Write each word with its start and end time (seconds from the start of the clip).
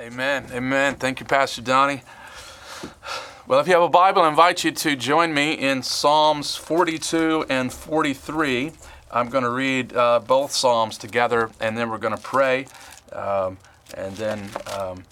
Amen. 0.00 0.46
Amen. 0.50 0.94
Thank 0.94 1.20
you, 1.20 1.26
Pastor 1.26 1.60
Donnie. 1.60 2.00
Well, 3.46 3.60
if 3.60 3.66
you 3.66 3.74
have 3.74 3.82
a 3.82 3.88
Bible, 3.90 4.22
I 4.22 4.30
invite 4.30 4.64
you 4.64 4.70
to 4.70 4.96
join 4.96 5.34
me 5.34 5.52
in 5.52 5.82
Psalms 5.82 6.56
42 6.56 7.44
and 7.50 7.70
43. 7.70 8.72
I'm 9.10 9.28
going 9.28 9.44
to 9.44 9.50
read 9.50 9.94
uh, 9.94 10.20
both 10.20 10.52
Psalms 10.52 10.96
together, 10.96 11.50
and 11.60 11.76
then 11.76 11.90
we're 11.90 11.98
going 11.98 12.16
to 12.16 12.22
pray, 12.22 12.64
um, 13.12 13.58
and 13.92 14.16
then 14.16 14.48
um, 14.74 15.04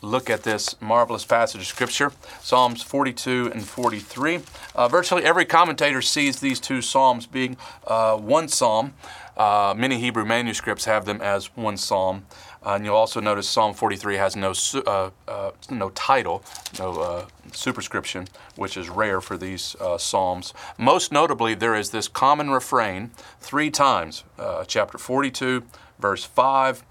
look 0.00 0.30
at 0.30 0.44
this 0.44 0.80
marvelous 0.80 1.26
passage 1.26 1.60
of 1.60 1.66
Scripture 1.66 2.10
Psalms 2.40 2.82
42 2.82 3.50
and 3.52 3.62
43. 3.62 4.40
Uh, 4.74 4.88
virtually 4.88 5.24
every 5.24 5.44
commentator 5.44 6.00
sees 6.00 6.40
these 6.40 6.58
two 6.58 6.80
Psalms 6.80 7.26
being 7.26 7.58
uh, 7.86 8.16
one 8.16 8.48
Psalm. 8.48 8.94
Uh, 9.36 9.74
many 9.76 9.98
Hebrew 9.98 10.24
manuscripts 10.24 10.84
have 10.86 11.04
them 11.04 11.20
as 11.20 11.54
one 11.56 11.76
Psalm. 11.76 12.26
Uh, 12.64 12.74
and 12.74 12.84
you'll 12.84 12.96
also 12.96 13.20
notice 13.20 13.48
Psalm 13.48 13.72
43 13.72 14.16
has 14.16 14.36
no, 14.36 14.52
uh, 14.86 15.10
uh, 15.26 15.50
no 15.70 15.90
title, 15.90 16.44
no 16.78 17.00
uh, 17.00 17.26
superscription, 17.52 18.28
which 18.56 18.76
is 18.76 18.90
rare 18.90 19.20
for 19.20 19.38
these 19.38 19.74
uh, 19.80 19.96
Psalms. 19.96 20.52
Most 20.76 21.10
notably, 21.10 21.54
there 21.54 21.74
is 21.74 21.90
this 21.90 22.06
common 22.06 22.50
refrain 22.50 23.10
three 23.40 23.70
times 23.70 24.24
uh, 24.38 24.64
chapter 24.64 24.98
42, 24.98 25.62
verse 25.98 26.24
5. 26.24 26.84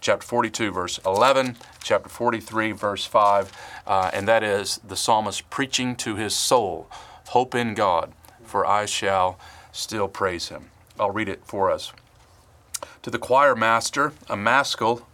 chapter 0.00 0.26
42, 0.26 0.72
verse 0.72 0.98
11, 1.06 1.56
chapter 1.82 2.08
43, 2.08 2.72
verse 2.72 3.04
5, 3.04 3.52
and 3.86 4.26
that 4.26 4.42
is 4.42 4.80
the 4.86 4.96
psalmist 4.96 5.48
preaching 5.50 5.94
to 5.96 6.16
his 6.16 6.34
soul 6.34 6.90
Hope 7.28 7.54
in 7.54 7.74
God, 7.74 8.12
for 8.44 8.64
I 8.64 8.86
shall 8.86 9.38
still 9.72 10.08
praise 10.08 10.48
him. 10.48 10.70
I'll 10.98 11.10
read 11.10 11.28
it 11.28 11.42
for 11.44 11.70
us 11.70 11.92
to 13.06 13.10
the 13.10 13.18
choir 13.20 13.54
master, 13.54 14.12
a 14.28 14.36
maskil 14.36 15.06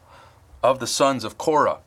of 0.62 0.78
the 0.78 0.86
sons 0.86 1.24
of 1.24 1.36
Korah. 1.36 1.80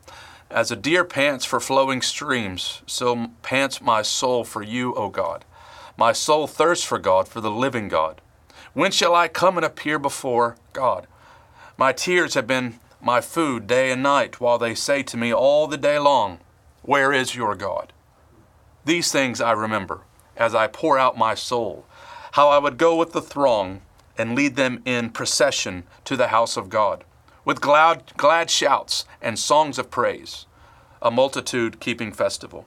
As 0.51 0.69
a 0.69 0.75
deer 0.75 1.03
pants 1.03 1.45
for 1.45 1.59
flowing 1.59 2.03
streams, 2.03 2.83
so 2.85 3.31
pants 3.41 3.81
my 3.81 4.03
soul 4.03 4.43
for 4.43 4.61
you, 4.61 4.93
O 4.93 5.09
God. 5.09 5.43
My 5.97 6.11
soul 6.11 6.45
thirsts 6.45 6.85
for 6.85 6.99
God, 6.99 7.27
for 7.27 7.41
the 7.41 7.49
living 7.49 7.87
God. 7.87 8.21
When 8.73 8.91
shall 8.91 9.15
I 9.15 9.27
come 9.27 9.57
and 9.57 9.65
appear 9.65 9.97
before 9.97 10.57
God? 10.73 11.07
My 11.75 11.91
tears 11.91 12.35
have 12.35 12.45
been 12.45 12.79
my 13.01 13.19
food 13.19 13.65
day 13.65 13.89
and 13.89 14.03
night, 14.03 14.39
while 14.39 14.59
they 14.59 14.75
say 14.75 15.01
to 15.01 15.17
me 15.17 15.33
all 15.33 15.65
the 15.65 15.75
day 15.75 15.97
long, 15.97 16.37
Where 16.83 17.11
is 17.11 17.33
your 17.33 17.55
God? 17.55 17.93
These 18.85 19.11
things 19.11 19.41
I 19.41 19.53
remember 19.53 20.01
as 20.37 20.53
I 20.53 20.67
pour 20.67 20.99
out 20.99 21.17
my 21.17 21.33
soul, 21.33 21.87
how 22.33 22.49
I 22.49 22.59
would 22.59 22.77
go 22.77 22.95
with 22.95 23.11
the 23.11 23.23
throng 23.23 23.81
and 24.17 24.35
lead 24.35 24.55
them 24.55 24.81
in 24.85 25.09
procession 25.09 25.83
to 26.05 26.15
the 26.15 26.27
house 26.27 26.57
of 26.57 26.69
God, 26.69 27.03
with 27.43 27.61
glad, 27.61 28.13
glad 28.17 28.49
shouts 28.49 29.05
and 29.21 29.37
songs 29.37 29.77
of 29.77 29.91
praise, 29.91 30.45
a 31.01 31.11
multitude 31.11 31.79
keeping 31.79 32.11
festival. 32.11 32.65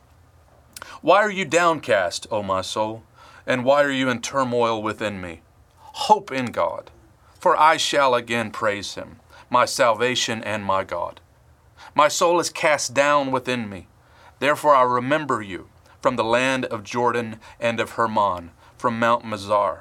Why 1.00 1.18
are 1.18 1.30
you 1.30 1.44
downcast, 1.44 2.26
O 2.30 2.42
my 2.42 2.62
soul? 2.62 3.02
And 3.46 3.64
why 3.64 3.82
are 3.82 3.90
you 3.90 4.08
in 4.08 4.20
turmoil 4.20 4.82
within 4.82 5.20
me? 5.20 5.40
Hope 5.80 6.30
in 6.30 6.46
God, 6.46 6.90
for 7.40 7.58
I 7.58 7.76
shall 7.76 8.14
again 8.14 8.50
praise 8.50 8.94
him, 8.94 9.20
my 9.50 9.64
salvation 9.64 10.42
and 10.44 10.64
my 10.64 10.84
God. 10.84 11.20
My 11.94 12.08
soul 12.08 12.38
is 12.38 12.50
cast 12.50 12.94
down 12.94 13.30
within 13.30 13.68
me. 13.68 13.88
Therefore 14.38 14.74
I 14.74 14.82
remember 14.82 15.42
you 15.42 15.68
from 16.00 16.16
the 16.16 16.24
land 16.24 16.64
of 16.66 16.84
Jordan 16.84 17.40
and 17.58 17.80
of 17.80 17.92
Hermon, 17.92 18.50
from 18.76 18.98
Mount 18.98 19.24
Mizar. 19.24 19.80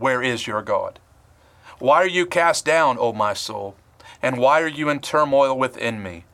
where 0.00 0.22
is 0.22 0.46
your 0.46 0.62
God? 0.62 0.98
Why 1.78 1.96
are 1.96 2.08
you 2.08 2.24
cast 2.24 2.64
down, 2.64 2.96
O 2.98 3.12
my 3.12 3.34
soul? 3.34 3.76
And 4.22 4.38
why 4.38 4.62
are 4.62 4.68
you 4.68 4.88
in 4.88 5.00
turmoil 5.00 5.56
within 5.56 6.02
me? 6.02 6.24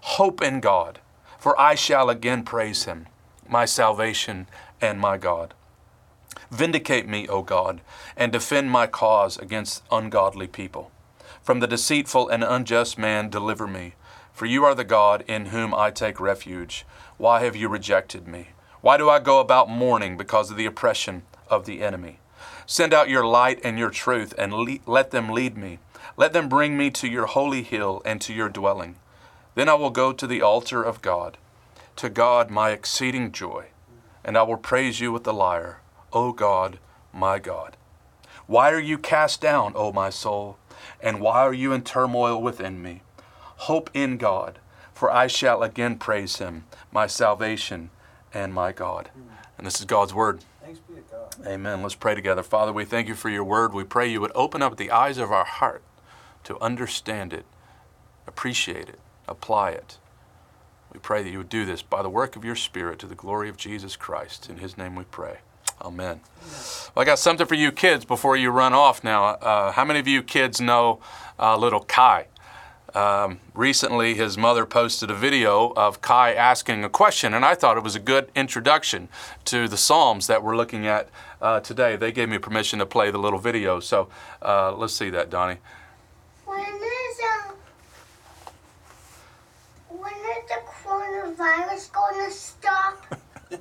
Hope 0.00 0.40
in 0.40 0.60
God, 0.60 1.00
for 1.36 1.60
I 1.60 1.74
shall 1.74 2.08
again 2.08 2.44
praise 2.44 2.84
him, 2.84 3.08
my 3.48 3.64
salvation 3.64 4.46
and 4.80 5.00
my 5.00 5.16
God. 5.16 5.54
Vindicate 6.52 7.08
me, 7.08 7.26
O 7.26 7.42
God, 7.42 7.80
and 8.16 8.30
defend 8.30 8.70
my 8.70 8.86
cause 8.86 9.36
against 9.38 9.82
ungodly 9.90 10.46
people. 10.46 10.92
From 11.42 11.58
the 11.58 11.66
deceitful 11.66 12.28
and 12.28 12.44
unjust 12.44 12.96
man, 12.96 13.28
deliver 13.28 13.66
me. 13.66 13.94
For 14.32 14.46
you 14.46 14.64
are 14.64 14.74
the 14.74 14.84
God 14.84 15.24
in 15.26 15.46
whom 15.46 15.74
I 15.74 15.90
take 15.90 16.20
refuge. 16.20 16.86
Why 17.16 17.42
have 17.42 17.56
you 17.56 17.68
rejected 17.68 18.28
me? 18.28 18.50
Why 18.82 18.96
do 18.96 19.10
I 19.10 19.18
go 19.18 19.40
about 19.40 19.68
mourning 19.68 20.16
because 20.16 20.50
of 20.52 20.56
the 20.56 20.66
oppression 20.66 21.22
of 21.48 21.66
the 21.66 21.82
enemy? 21.82 22.20
Send 22.66 22.92
out 22.92 23.08
your 23.08 23.24
light 23.24 23.60
and 23.62 23.78
your 23.78 23.90
truth, 23.90 24.34
and 24.36 24.52
le- 24.52 24.78
let 24.86 25.12
them 25.12 25.30
lead 25.30 25.56
me. 25.56 25.78
Let 26.16 26.32
them 26.32 26.48
bring 26.48 26.76
me 26.76 26.90
to 26.90 27.08
your 27.08 27.26
holy 27.26 27.62
hill 27.62 28.02
and 28.04 28.20
to 28.22 28.34
your 28.34 28.48
dwelling. 28.48 28.96
Then 29.54 29.68
I 29.68 29.74
will 29.74 29.90
go 29.90 30.12
to 30.12 30.26
the 30.26 30.42
altar 30.42 30.82
of 30.82 31.00
God, 31.00 31.38
to 31.96 32.08
God 32.10 32.50
my 32.50 32.70
exceeding 32.70 33.30
joy, 33.30 33.66
and 34.24 34.36
I 34.36 34.42
will 34.42 34.56
praise 34.56 34.98
you 34.98 35.12
with 35.12 35.24
the 35.24 35.32
lyre, 35.32 35.80
O 36.12 36.32
God, 36.32 36.78
my 37.12 37.38
God. 37.38 37.76
Why 38.46 38.72
are 38.72 38.80
you 38.80 38.98
cast 38.98 39.40
down, 39.40 39.72
O 39.76 39.92
my 39.92 40.10
soul? 40.10 40.58
And 41.00 41.20
why 41.20 41.40
are 41.42 41.54
you 41.54 41.72
in 41.72 41.82
turmoil 41.82 42.40
within 42.40 42.82
me? 42.82 43.02
Hope 43.60 43.90
in 43.94 44.16
God, 44.16 44.58
for 44.92 45.10
I 45.10 45.26
shall 45.26 45.62
again 45.62 45.98
praise 45.98 46.36
him, 46.36 46.64
my 46.90 47.06
salvation 47.06 47.90
and 48.34 48.52
my 48.52 48.72
God. 48.72 49.10
And 49.56 49.66
this 49.66 49.78
is 49.78 49.86
God's 49.86 50.12
word. 50.12 50.40
Amen. 51.46 51.82
Let's 51.82 51.94
pray 51.94 52.14
together. 52.14 52.42
Father, 52.42 52.72
we 52.72 52.84
thank 52.84 53.08
you 53.08 53.14
for 53.14 53.28
your 53.28 53.44
word. 53.44 53.74
We 53.74 53.84
pray 53.84 54.10
you 54.10 54.20
would 54.20 54.32
open 54.34 54.62
up 54.62 54.76
the 54.76 54.90
eyes 54.90 55.18
of 55.18 55.30
our 55.30 55.44
heart 55.44 55.82
to 56.44 56.58
understand 56.60 57.32
it, 57.32 57.44
appreciate 58.26 58.88
it, 58.88 59.00
apply 59.28 59.70
it. 59.70 59.98
We 60.92 61.00
pray 61.00 61.22
that 61.22 61.30
you 61.30 61.38
would 61.38 61.48
do 61.48 61.64
this 61.64 61.82
by 61.82 62.02
the 62.02 62.08
work 62.08 62.36
of 62.36 62.44
your 62.44 62.54
Spirit 62.56 62.98
to 63.00 63.06
the 63.06 63.14
glory 63.14 63.48
of 63.48 63.56
Jesus 63.56 63.96
Christ. 63.96 64.48
In 64.48 64.58
his 64.58 64.78
name 64.78 64.94
we 64.94 65.04
pray. 65.04 65.38
Amen. 65.82 66.20
Well, 66.94 67.02
I 67.02 67.04
got 67.04 67.18
something 67.18 67.46
for 67.46 67.54
you 67.54 67.70
kids 67.70 68.04
before 68.04 68.36
you 68.36 68.50
run 68.50 68.72
off 68.72 69.04
now. 69.04 69.24
Uh, 69.24 69.72
how 69.72 69.84
many 69.84 69.98
of 70.00 70.08
you 70.08 70.22
kids 70.22 70.60
know 70.60 71.00
uh, 71.38 71.56
little 71.56 71.80
Kai? 71.80 72.28
Um, 72.96 73.40
recently, 73.52 74.14
his 74.14 74.38
mother 74.38 74.64
posted 74.64 75.10
a 75.10 75.14
video 75.14 75.74
of 75.76 76.00
Kai 76.00 76.32
asking 76.32 76.82
a 76.82 76.88
question, 76.88 77.34
and 77.34 77.44
I 77.44 77.54
thought 77.54 77.76
it 77.76 77.82
was 77.82 77.94
a 77.94 78.00
good 78.00 78.30
introduction 78.34 79.10
to 79.44 79.68
the 79.68 79.76
Psalms 79.76 80.26
that 80.28 80.42
we're 80.42 80.56
looking 80.56 80.86
at 80.86 81.10
uh, 81.42 81.60
today. 81.60 81.96
They 81.96 82.10
gave 82.10 82.30
me 82.30 82.38
permission 82.38 82.78
to 82.78 82.86
play 82.86 83.10
the 83.10 83.18
little 83.18 83.38
video, 83.38 83.80
so 83.80 84.08
uh, 84.40 84.74
let's 84.74 84.94
see 84.94 85.10
that, 85.10 85.28
Donnie. 85.28 85.58
When 86.46 86.58
is, 86.58 87.20
uh, 87.22 87.52
when 89.90 90.14
is 90.14 90.48
the 90.48 90.62
coronavirus 90.66 91.92
going 91.92 92.24
to 92.24 92.30
stop? 92.30 93.20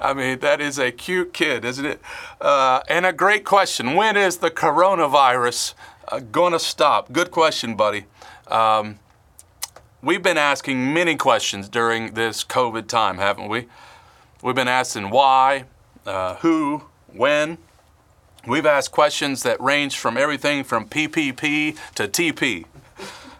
I 0.00 0.14
mean, 0.14 0.38
that 0.38 0.62
is 0.62 0.78
a 0.78 0.90
cute 0.90 1.34
kid, 1.34 1.66
isn't 1.66 1.84
it? 1.84 2.00
Uh, 2.40 2.80
and 2.88 3.04
a 3.04 3.12
great 3.12 3.44
question. 3.44 3.96
When 3.96 4.16
is 4.16 4.38
the 4.38 4.50
coronavirus 4.50 5.74
uh, 6.08 6.20
going 6.20 6.52
to 6.52 6.58
stop? 6.58 7.12
Good 7.12 7.30
question, 7.30 7.74
buddy. 7.74 8.04
Um, 8.48 8.98
we've 10.02 10.22
been 10.22 10.38
asking 10.38 10.92
many 10.92 11.16
questions 11.16 11.68
during 11.68 12.14
this 12.14 12.44
COVID 12.44 12.86
time, 12.86 13.18
haven't 13.18 13.48
we? 13.48 13.66
We've 14.42 14.54
been 14.54 14.68
asking 14.68 15.10
why, 15.10 15.64
uh, 16.04 16.36
who, 16.36 16.84
when. 17.12 17.58
We've 18.46 18.66
asked 18.66 18.92
questions 18.92 19.42
that 19.42 19.60
range 19.60 19.98
from 19.98 20.16
everything 20.16 20.62
from 20.62 20.86
PPP 20.86 21.76
to 21.96 22.06
TP, 22.06 22.64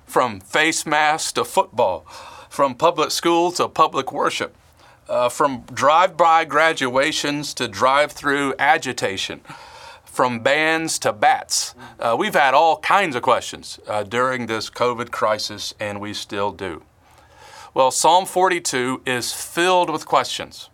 from 0.04 0.40
face 0.40 0.84
masks 0.84 1.32
to 1.32 1.44
football, 1.44 2.00
from 2.48 2.74
public 2.74 3.12
school 3.12 3.52
to 3.52 3.68
public 3.68 4.10
worship, 4.10 4.56
uh, 5.08 5.28
from 5.28 5.62
drive 5.72 6.16
by 6.16 6.44
graduations 6.44 7.54
to 7.54 7.68
drive 7.68 8.10
through 8.10 8.54
agitation 8.58 9.42
from 10.16 10.40
bands 10.40 10.98
to 10.98 11.12
bats. 11.12 11.74
Uh, 12.00 12.16
we've 12.18 12.34
had 12.34 12.54
all 12.54 12.78
kinds 12.78 13.14
of 13.14 13.20
questions 13.20 13.78
uh, 13.86 14.02
during 14.02 14.46
this 14.46 14.70
COVID 14.70 15.10
crisis, 15.10 15.74
and 15.78 16.00
we 16.00 16.14
still 16.14 16.52
do. 16.52 16.82
Well, 17.74 17.90
Psalm 17.90 18.24
42 18.24 19.02
is 19.04 19.34
filled 19.34 19.90
with 19.90 20.06
questions. 20.06 20.70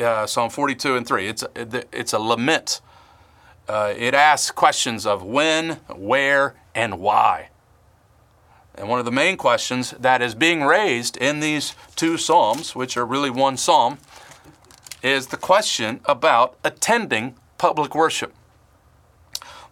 Uh, 0.00 0.26
Psalm 0.26 0.48
42 0.48 0.96
and 0.96 1.06
3. 1.06 1.28
It's 1.28 1.42
a, 1.42 1.84
it's 1.92 2.14
a 2.14 2.18
lament. 2.18 2.80
Uh, 3.68 3.92
it 3.94 4.14
asks 4.14 4.50
questions 4.50 5.04
of 5.04 5.22
when, 5.22 5.80
where, 5.94 6.54
and 6.74 6.98
why. 6.98 7.50
And 8.74 8.88
one 8.88 9.00
of 9.00 9.04
the 9.04 9.12
main 9.12 9.36
questions 9.36 9.90
that 10.00 10.22
is 10.22 10.34
being 10.34 10.62
raised 10.62 11.18
in 11.18 11.40
these 11.40 11.74
two 11.94 12.16
Psalms, 12.16 12.74
which 12.74 12.96
are 12.96 13.04
really 13.04 13.28
one 13.28 13.58
Psalm, 13.58 13.98
is 15.02 15.26
the 15.26 15.36
question 15.36 16.00
about 16.06 16.56
attending 16.64 17.34
public 17.58 17.94
worship. 17.94 18.32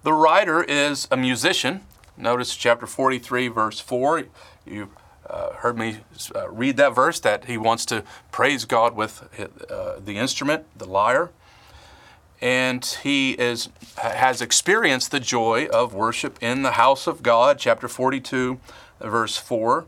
The 0.06 0.12
writer 0.12 0.62
is 0.62 1.08
a 1.11 1.17
musician. 1.17 1.81
Notice 2.17 2.55
chapter 2.55 2.87
43, 2.87 3.49
verse 3.49 3.81
4. 3.81 4.26
You 4.64 4.91
uh, 5.29 5.55
heard 5.55 5.76
me 5.76 5.99
uh, 6.32 6.49
read 6.49 6.76
that 6.76 6.94
verse 6.94 7.19
that 7.19 7.47
he 7.47 7.58
wants 7.58 7.85
to 7.87 8.05
praise 8.31 8.64
God 8.67 8.94
with 8.94 9.25
uh, 9.69 9.99
the 9.99 10.17
instrument, 10.17 10.64
the 10.79 10.85
lyre. 10.85 11.31
And 12.41 12.85
he 13.03 13.32
is, 13.32 13.69
has 13.97 14.41
experienced 14.41 15.11
the 15.11 15.19
joy 15.19 15.67
of 15.73 15.93
worship 15.93 16.38
in 16.41 16.62
the 16.62 16.73
house 16.79 17.08
of 17.08 17.25
God, 17.25 17.58
chapter 17.58 17.88
42, 17.88 18.61
verse 19.00 19.37
4. 19.37 19.87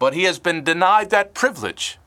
But 0.00 0.14
he 0.14 0.24
has 0.24 0.40
been 0.40 0.64
denied 0.64 1.10
that 1.10 1.34
privilege 1.34 1.98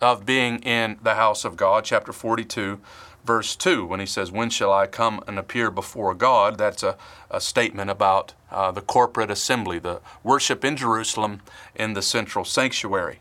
of 0.00 0.24
being 0.24 0.60
in 0.60 0.96
the 1.02 1.16
house 1.16 1.44
of 1.44 1.58
God, 1.58 1.84
chapter 1.84 2.14
42, 2.14 2.80
verse 3.26 3.56
2, 3.56 3.84
when 3.84 4.00
he 4.00 4.06
says, 4.06 4.30
When 4.30 4.48
shall 4.48 4.72
I 4.72 4.86
come 4.86 5.22
and 5.26 5.38
appear 5.38 5.70
before 5.70 6.14
God? 6.14 6.56
That's 6.56 6.82
a, 6.82 6.96
a 7.30 7.40
statement 7.40 7.90
about 7.90 8.32
uh, 8.50 8.70
the 8.70 8.80
corporate 8.80 9.30
assembly, 9.30 9.78
the 9.78 10.00
worship 10.22 10.64
in 10.64 10.76
Jerusalem 10.76 11.42
in 11.74 11.92
the 11.92 12.02
central 12.02 12.44
sanctuary. 12.44 13.18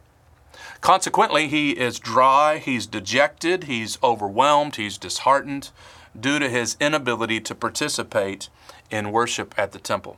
Consequently, 0.81 1.47
he 1.47 1.71
is 1.71 1.99
dry, 1.99 2.59
he's 2.59 2.85
dejected, 2.85 3.63
he's 3.63 3.97
overwhelmed, 4.03 4.75
he's 4.75 4.97
disheartened 4.97 5.71
due 6.17 6.39
to 6.39 6.47
his 6.47 6.77
inability 6.79 7.41
to 7.41 7.55
participate 7.55 8.49
in 8.91 9.11
worship 9.11 9.53
at 9.57 9.71
the 9.71 9.79
temple. 9.79 10.17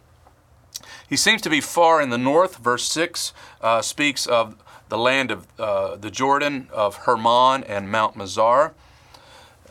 He 1.08 1.16
seems 1.16 1.42
to 1.44 1.50
be 1.50 1.62
far 1.62 2.02
in 2.02 2.10
the 2.10 2.18
north. 2.18 2.58
Verse 2.58 2.84
6 2.84 3.34
uh, 3.62 3.82
speaks 3.82 4.28
of 4.28 4.56
the 4.90 4.98
land 4.98 5.32
of 5.32 5.48
uh, 5.58 5.96
the 5.96 6.12
Jordan, 6.12 6.68
of 6.72 6.98
Hermon 6.98 7.64
and 7.64 7.90
Mount 7.90 8.16
Mizar. 8.16 8.74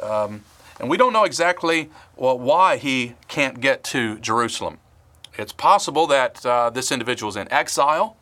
Um, 0.03 0.45
and 0.79 0.91
we 0.91 0.97
don't 0.97 1.13
know 1.13 1.25
exactly 1.25 1.91
well, 2.17 2.39
why 2.39 2.77
he 2.77 3.15
can't 3.29 3.61
get 3.61 3.83
to 3.85 4.19
Jerusalem. 4.19 4.79
It's 5.39 5.53
possible 5.53 6.07
that 6.07 6.45
uh, 6.45 6.71
this 6.71 6.91
individual 6.91 7.31
is 7.31 7.37
in 7.37 7.51
exile, 7.53 8.17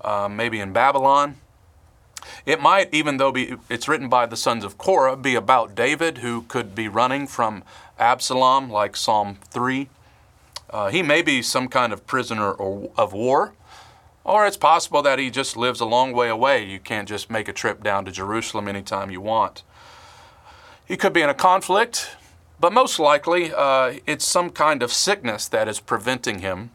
uh, 0.00 0.28
maybe 0.28 0.60
in 0.60 0.72
Babylon. 0.72 1.36
It 2.46 2.60
might, 2.60 2.92
even 2.92 3.16
though 3.16 3.32
be, 3.32 3.56
it's 3.68 3.88
written 3.88 4.08
by 4.08 4.26
the 4.26 4.36
sons 4.36 4.64
of 4.64 4.78
Korah, 4.78 5.16
be 5.16 5.34
about 5.34 5.74
David, 5.74 6.18
who 6.18 6.42
could 6.42 6.74
be 6.74 6.88
running 6.88 7.26
from 7.26 7.64
Absalom, 7.98 8.70
like 8.70 8.96
Psalm 8.96 9.38
3. 9.50 9.88
Uh, 10.70 10.90
he 10.90 11.02
may 11.02 11.22
be 11.22 11.42
some 11.42 11.68
kind 11.68 11.92
of 11.92 12.06
prisoner 12.06 12.50
or, 12.52 12.90
of 12.96 13.12
war, 13.12 13.52
or 14.24 14.46
it's 14.46 14.56
possible 14.56 15.02
that 15.02 15.18
he 15.18 15.30
just 15.30 15.56
lives 15.56 15.80
a 15.80 15.84
long 15.84 16.12
way 16.12 16.28
away. 16.28 16.64
You 16.64 16.78
can't 16.78 17.08
just 17.08 17.30
make 17.30 17.46
a 17.48 17.52
trip 17.52 17.82
down 17.82 18.04
to 18.06 18.10
Jerusalem 18.10 18.68
anytime 18.68 19.10
you 19.10 19.20
want. 19.20 19.62
He 20.86 20.98
could 20.98 21.14
be 21.14 21.22
in 21.22 21.30
a 21.30 21.34
conflict, 21.34 22.16
but 22.60 22.72
most 22.72 22.98
likely 22.98 23.52
uh, 23.54 23.94
it's 24.06 24.24
some 24.24 24.50
kind 24.50 24.82
of 24.82 24.92
sickness 24.92 25.48
that 25.48 25.66
is 25.66 25.80
preventing 25.80 26.40
him 26.40 26.70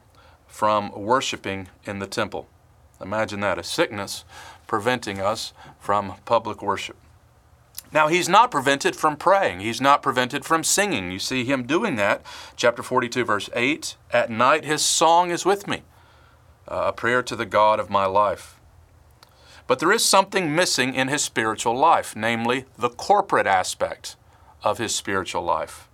from 0.47 0.91
worshiping 0.91 1.67
in 1.85 2.00
the 2.00 2.07
temple. 2.07 2.47
Imagine 3.00 3.39
that 3.41 3.59
a 3.59 3.63
sickness 3.63 4.25
preventing 4.65 5.19
us 5.19 5.53
from 5.79 6.15
public 6.25 6.63
worship. 6.63 6.97
Now, 7.91 8.07
he's 8.07 8.29
not 8.29 8.51
prevented 8.51 8.95
from 8.95 9.15
praying. 9.15 9.61
He's 9.61 9.81
not 9.81 10.01
prevented 10.01 10.44
from 10.44 10.63
singing. 10.63 11.11
You 11.11 11.19
see 11.19 11.44
him 11.45 11.65
doing 11.65 11.95
that. 11.95 12.23
Chapter 12.56 12.83
42, 12.83 13.23
verse 13.25 13.50
8 13.56 13.95
At 14.11 14.29
night 14.29 14.65
his 14.65 14.83
song 14.83 15.31
is 15.31 15.45
with 15.45 15.67
me, 15.67 15.83
uh, 16.67 16.85
a 16.88 16.94
prayer 16.94 17.23
to 17.23 17.35
the 17.35 17.45
God 17.47 17.79
of 17.79 17.89
my 17.89 18.06
life. 18.06 18.58
But 19.69 19.80
there 19.80 19.94
is 19.94 20.04
something 20.04 20.54
missing 20.54 20.94
in 20.94 21.07
his 21.07 21.24
spiritual 21.24 21.77
life, 21.77 22.13
namely 22.13 22.66
the 22.77 22.89
corporate 22.89 23.48
aspect 23.48 24.18
of 24.63 24.80
his 24.80 24.94
spiritual 24.94 25.44
life. 25.44 25.88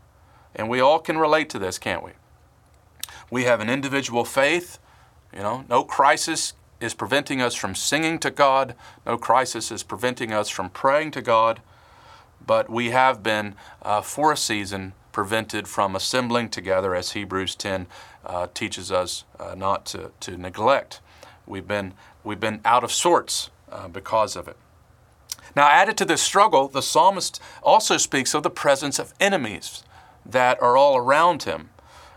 And 0.56 0.68
we 0.68 0.80
all 0.80 0.98
can 0.98 1.20
relate 1.20 1.52
to 1.52 1.60
this, 1.60 1.78
can't 1.78 2.04
we? 2.04 2.14
We 3.30 3.44
have 3.44 3.60
an 3.60 3.70
individual 3.70 4.26
faith. 4.26 4.80
You 5.32 5.44
know, 5.44 5.66
no 5.70 5.84
crisis 5.84 6.54
is 6.82 6.96
preventing 6.96 7.40
us 7.40 7.54
from 7.54 7.76
singing 7.76 8.18
to 8.20 8.32
God, 8.32 8.74
no 9.06 9.18
crisis 9.18 9.72
is 9.72 9.84
preventing 9.84 10.32
us 10.34 10.50
from 10.50 10.72
praying 10.72 11.12
to 11.12 11.22
God 11.22 11.62
but 12.46 12.70
we 12.70 12.92
have 12.92 13.24
been, 13.24 13.56
uh, 13.82 14.02
for 14.02 14.32
a 14.32 14.38
season, 14.38 14.94
prevented 15.12 15.68
from 15.68 15.96
assembling 15.96 16.50
together, 16.50 16.94
as 16.94 17.12
Hebrews 17.12 17.56
10 17.56 17.88
uh, 18.26 18.48
teaches 18.54 18.92
us 18.92 19.24
uh, 19.40 19.56
not 19.56 19.86
to, 19.88 20.12
to 20.22 20.38
neglect. 20.38 21.00
We've 21.48 21.68
been, 21.68 21.94
we've 22.24 22.40
been 22.40 22.62
out 22.66 22.84
of 22.84 22.92
sorts 22.92 23.50
uh, 23.76 23.88
because 23.88 24.36
of 24.36 24.48
it. 24.48 24.58
Now, 25.56 25.70
added 25.70 25.98
to 25.98 26.06
this 26.06 26.22
struggle, 26.22 26.68
the 26.68 26.82
psalmist 26.82 27.42
also 27.62 27.98
speaks 27.98 28.34
of 28.34 28.44
the 28.44 28.50
presence 28.50 29.00
of 29.00 29.14
enemies 29.20 29.84
that 30.26 30.62
are 30.62 30.76
all 30.76 30.98
around 30.98 31.44
him. 31.44 31.70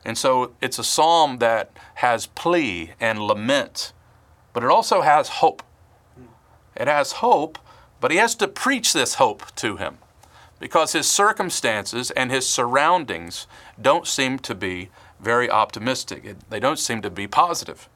And 0.04 0.16
so 0.16 0.52
it's 0.60 0.78
a 0.78 0.84
psalm 0.84 1.38
that 1.38 1.70
has 1.96 2.26
plea 2.26 2.92
and 3.00 3.20
lament, 3.20 3.92
but 4.52 4.62
it 4.62 4.70
also 4.70 5.02
has 5.02 5.28
hope. 5.28 5.62
It 6.76 6.88
has 6.88 7.12
hope, 7.12 7.58
but 8.00 8.10
he 8.10 8.16
has 8.18 8.34
to 8.36 8.48
preach 8.48 8.92
this 8.92 9.14
hope 9.14 9.54
to 9.56 9.76
him 9.76 9.98
because 10.60 10.92
his 10.92 11.08
circumstances 11.08 12.10
and 12.12 12.30
his 12.30 12.48
surroundings 12.48 13.46
don't 13.80 14.06
seem 14.06 14.38
to 14.40 14.54
be 14.54 14.90
very 15.20 15.50
optimistic. 15.50 16.36
They 16.48 16.60
don't 16.60 16.78
seem 16.78 17.02
to 17.02 17.10
be 17.10 17.26
positive. 17.26 17.88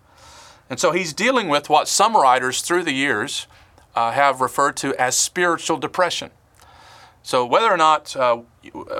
And 0.72 0.80
so 0.80 0.92
he's 0.92 1.12
dealing 1.12 1.50
with 1.50 1.68
what 1.68 1.86
some 1.86 2.16
writers 2.16 2.62
through 2.62 2.84
the 2.84 2.94
years 2.94 3.46
uh, 3.94 4.12
have 4.12 4.40
referred 4.40 4.74
to 4.78 4.98
as 4.98 5.14
spiritual 5.14 5.76
depression. 5.76 6.30
So 7.22 7.44
whether 7.44 7.70
or 7.70 7.76
not 7.76 8.16
uh, 8.16 8.40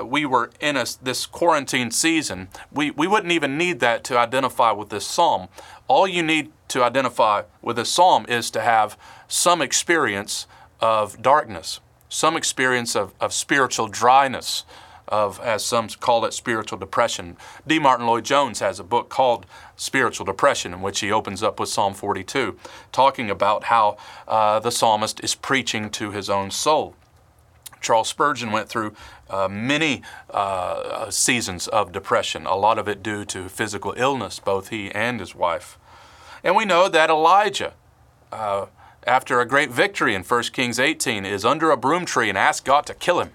we 0.05 0.23
were 0.23 0.51
in 0.59 0.77
a, 0.77 0.85
this 1.01 1.25
quarantine 1.25 1.89
season, 1.89 2.49
we, 2.71 2.91
we 2.91 3.07
wouldn't 3.07 3.31
even 3.31 3.57
need 3.57 3.79
that 3.79 4.03
to 4.03 4.19
identify 4.19 4.71
with 4.71 4.89
this 4.89 5.07
psalm. 5.07 5.47
All 5.87 6.07
you 6.07 6.21
need 6.21 6.51
to 6.67 6.83
identify 6.83 7.41
with 7.63 7.77
this 7.77 7.89
psalm 7.89 8.27
is 8.29 8.51
to 8.51 8.61
have 8.61 8.95
some 9.27 9.59
experience 9.59 10.45
of 10.79 11.23
darkness 11.23 11.79
some 12.13 12.37
experience 12.37 12.95
of, 12.95 13.11
of 13.19 13.33
spiritual 13.33 13.87
dryness, 13.87 14.65
of, 15.13 15.39
as 15.41 15.63
some 15.63 15.87
call 15.89 16.25
it, 16.25 16.33
spiritual 16.33 16.79
depression. 16.79 17.37
D. 17.67 17.77
Martyn 17.77 18.07
Lloyd 18.07 18.25
Jones 18.25 18.61
has 18.61 18.79
a 18.79 18.83
book 18.83 19.09
called 19.09 19.45
Spiritual 19.75 20.25
Depression, 20.25 20.73
in 20.73 20.81
which 20.81 21.01
he 21.01 21.11
opens 21.11 21.43
up 21.43 21.59
with 21.59 21.69
Psalm 21.69 21.93
42, 21.93 22.57
talking 22.91 23.29
about 23.29 23.65
how 23.65 23.95
uh, 24.27 24.59
the 24.59 24.71
psalmist 24.71 25.23
is 25.23 25.35
preaching 25.35 25.91
to 25.91 26.09
his 26.09 26.31
own 26.31 26.49
soul. 26.49 26.95
Charles 27.79 28.07
Spurgeon 28.07 28.51
went 28.51 28.69
through 28.69 28.95
uh, 29.29 29.47
many 29.47 30.01
uh, 30.31 31.11
seasons 31.11 31.67
of 31.67 31.91
depression, 31.91 32.47
a 32.47 32.55
lot 32.55 32.79
of 32.79 32.87
it 32.87 33.03
due 33.03 33.23
to 33.25 33.49
physical 33.49 33.93
illness, 33.95 34.39
both 34.39 34.69
he 34.69 34.89
and 34.91 35.19
his 35.19 35.35
wife. 35.35 35.77
And 36.43 36.55
we 36.55 36.65
know 36.65 36.89
that 36.89 37.11
Elijah 37.11 37.73
uh, 38.31 38.65
after 39.05 39.39
a 39.39 39.45
great 39.45 39.69
victory 39.69 40.15
in 40.15 40.23
1 40.23 40.43
Kings 40.53 40.79
18, 40.79 41.25
is 41.25 41.45
under 41.45 41.71
a 41.71 41.77
broom 41.77 42.05
tree 42.05 42.29
and 42.29 42.37
asks 42.37 42.63
God 42.63 42.85
to 42.85 42.93
kill 42.93 43.19
him. 43.19 43.31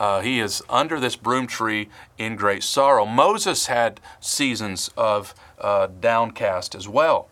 Uh, 0.00 0.22
he 0.22 0.40
is 0.40 0.62
under 0.70 0.98
this 0.98 1.14
broom 1.14 1.46
tree 1.46 1.90
in 2.16 2.34
great 2.34 2.62
sorrow. 2.62 3.04
Moses 3.04 3.66
had 3.66 4.00
seasons 4.18 4.88
of 4.96 5.34
uh, 5.60 5.88
downcast 6.00 6.74
as 6.74 6.88
well. 6.88 7.28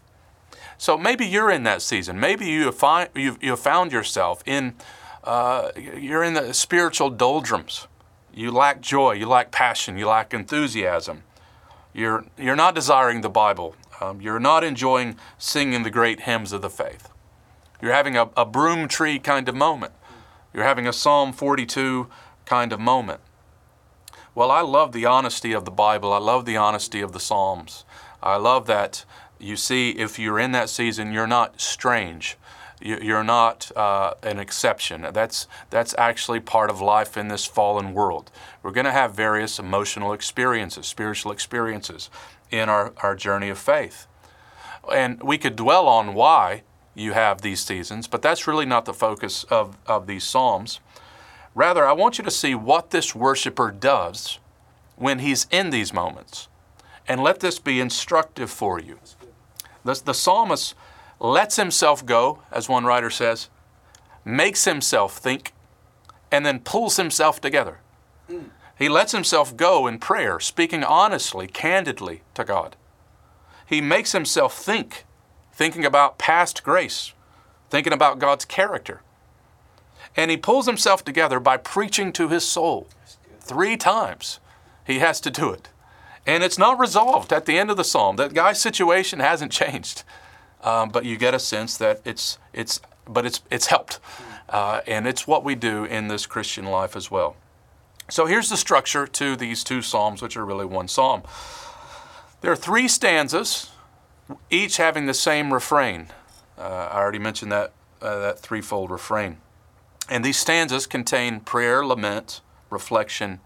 So 0.76 0.98
maybe 0.98 1.24
you're 1.24 1.50
in 1.50 1.62
that 1.62 1.80
season. 1.80 2.20
Maybe 2.20 2.44
you 2.46 2.66
have, 2.66 2.76
find, 2.76 3.08
you've, 3.14 3.42
you 3.42 3.50
have 3.50 3.58
found 3.58 3.90
yourself 3.90 4.42
in, 4.44 4.74
uh, 5.24 5.70
you're 5.76 6.22
in 6.22 6.34
the 6.34 6.52
spiritual 6.52 7.08
doldrums. 7.08 7.88
You 8.34 8.50
lack 8.50 8.82
joy, 8.82 9.12
you 9.12 9.26
lack 9.26 9.50
passion, 9.50 9.96
you 9.96 10.06
lack 10.06 10.34
enthusiasm. 10.34 11.22
You're, 11.94 12.26
you're 12.36 12.54
not 12.54 12.74
desiring 12.74 13.22
the 13.22 13.30
Bible. 13.30 13.76
Um, 13.98 14.20
you're 14.20 14.38
not 14.38 14.62
enjoying 14.62 15.16
singing 15.38 15.84
the 15.84 15.90
great 15.90 16.20
hymns 16.20 16.52
of 16.52 16.60
the 16.60 16.70
faith. 16.70 17.08
You're 17.80 17.94
having 17.94 18.16
a, 18.16 18.28
a 18.36 18.44
broom 18.44 18.88
tree 18.88 19.18
kind 19.18 19.48
of 19.48 19.54
moment. 19.54 19.94
You're 20.52 20.64
having 20.64 20.86
a 20.86 20.92
Psalm 20.92 21.32
42 21.32 22.08
kind 22.48 22.72
of 22.72 22.80
moment. 22.80 23.20
Well, 24.34 24.50
I 24.50 24.62
love 24.62 24.92
the 24.92 25.04
honesty 25.04 25.52
of 25.52 25.64
the 25.64 25.70
Bible. 25.70 26.12
I 26.12 26.18
love 26.18 26.46
the 26.46 26.56
honesty 26.56 27.02
of 27.02 27.12
the 27.12 27.20
Psalms. 27.20 27.84
I 28.22 28.36
love 28.36 28.66
that 28.66 29.04
you 29.38 29.56
see, 29.56 29.90
if 29.90 30.18
you're 30.18 30.38
in 30.38 30.52
that 30.52 30.68
season, 30.68 31.12
you're 31.12 31.26
not 31.26 31.60
strange. 31.60 32.36
You're 32.80 33.24
not 33.24 33.70
uh, 33.76 34.14
an 34.22 34.38
exception. 34.38 35.06
That's, 35.12 35.46
that's 35.70 35.94
actually 35.98 36.40
part 36.40 36.70
of 36.70 36.80
life 36.80 37.16
in 37.16 37.28
this 37.28 37.44
fallen 37.44 37.92
world. 37.92 38.30
We're 38.62 38.72
going 38.72 38.86
to 38.86 38.92
have 38.92 39.14
various 39.14 39.58
emotional 39.58 40.12
experiences, 40.12 40.86
spiritual 40.86 41.32
experiences 41.32 42.08
in 42.50 42.68
our, 42.68 42.92
our 42.98 43.16
journey 43.16 43.48
of 43.48 43.58
faith. 43.58 44.06
And 44.92 45.22
we 45.22 45.38
could 45.38 45.56
dwell 45.56 45.86
on 45.86 46.14
why, 46.14 46.62
you 46.94 47.12
have 47.12 47.42
these 47.42 47.60
seasons, 47.60 48.08
but 48.08 48.22
that's 48.22 48.48
really 48.48 48.66
not 48.66 48.84
the 48.84 48.94
focus 48.94 49.44
of, 49.44 49.76
of 49.86 50.06
these 50.06 50.24
Psalms. 50.24 50.80
Rather, 51.58 51.84
I 51.84 51.90
want 51.90 52.18
you 52.18 52.24
to 52.24 52.30
see 52.30 52.54
what 52.54 52.90
this 52.90 53.16
worshiper 53.16 53.72
does 53.72 54.38
when 54.94 55.18
he's 55.18 55.48
in 55.50 55.70
these 55.70 55.92
moments. 55.92 56.46
And 57.08 57.20
let 57.20 57.40
this 57.40 57.58
be 57.58 57.80
instructive 57.80 58.48
for 58.48 58.78
you. 58.78 59.00
The, 59.84 60.00
the 60.04 60.14
psalmist 60.14 60.76
lets 61.18 61.56
himself 61.56 62.06
go, 62.06 62.44
as 62.52 62.68
one 62.68 62.84
writer 62.84 63.10
says, 63.10 63.48
makes 64.24 64.66
himself 64.66 65.18
think, 65.18 65.52
and 66.30 66.46
then 66.46 66.60
pulls 66.60 66.96
himself 66.96 67.40
together. 67.40 67.80
He 68.78 68.88
lets 68.88 69.10
himself 69.10 69.56
go 69.56 69.88
in 69.88 69.98
prayer, 69.98 70.38
speaking 70.38 70.84
honestly, 70.84 71.48
candidly 71.48 72.22
to 72.34 72.44
God. 72.44 72.76
He 73.66 73.80
makes 73.80 74.12
himself 74.12 74.56
think, 74.56 75.06
thinking 75.52 75.84
about 75.84 76.18
past 76.18 76.62
grace, 76.62 77.14
thinking 77.68 77.92
about 77.92 78.20
God's 78.20 78.44
character. 78.44 79.02
And 80.16 80.30
he 80.30 80.36
pulls 80.36 80.66
himself 80.66 81.04
together 81.04 81.40
by 81.40 81.56
preaching 81.56 82.12
to 82.14 82.28
his 82.28 82.44
soul. 82.44 82.88
Three 83.40 83.76
times 83.76 84.40
he 84.86 84.98
has 84.98 85.20
to 85.20 85.30
do 85.30 85.50
it. 85.50 85.68
And 86.26 86.42
it's 86.42 86.58
not 86.58 86.78
resolved 86.78 87.32
at 87.32 87.46
the 87.46 87.58
end 87.58 87.70
of 87.70 87.76
the 87.76 87.84
psalm. 87.84 88.16
That 88.16 88.34
guy's 88.34 88.60
situation 88.60 89.20
hasn't 89.20 89.52
changed. 89.52 90.02
Um, 90.62 90.90
but 90.90 91.04
you 91.04 91.16
get 91.16 91.34
a 91.34 91.38
sense 91.38 91.78
that 91.78 92.00
it's, 92.04 92.38
it's, 92.52 92.80
but 93.06 93.24
it's, 93.24 93.40
it's 93.50 93.66
helped. 93.66 94.00
Uh, 94.48 94.80
and 94.86 95.06
it's 95.06 95.26
what 95.26 95.44
we 95.44 95.54
do 95.54 95.84
in 95.84 96.08
this 96.08 96.26
Christian 96.26 96.66
life 96.66 96.96
as 96.96 97.10
well. 97.10 97.36
So 98.10 98.26
here's 98.26 98.48
the 98.48 98.56
structure 98.56 99.06
to 99.06 99.36
these 99.36 99.62
two 99.62 99.82
psalms, 99.82 100.22
which 100.22 100.36
are 100.36 100.44
really 100.44 100.64
one 100.64 100.88
psalm. 100.88 101.22
There 102.40 102.50
are 102.50 102.56
three 102.56 102.88
stanzas, 102.88 103.70
each 104.50 104.78
having 104.78 105.06
the 105.06 105.14
same 105.14 105.52
refrain. 105.52 106.08
Uh, 106.56 106.88
I 106.90 106.98
already 106.98 107.18
mentioned 107.18 107.52
that, 107.52 107.72
uh, 108.00 108.18
that 108.20 108.38
threefold 108.38 108.90
refrain. 108.90 109.38
And 110.08 110.24
these 110.24 110.38
stanzas 110.38 110.86
contain 110.86 111.40
prayer, 111.40 111.84
lament, 111.84 112.40
reflection, 112.70 113.40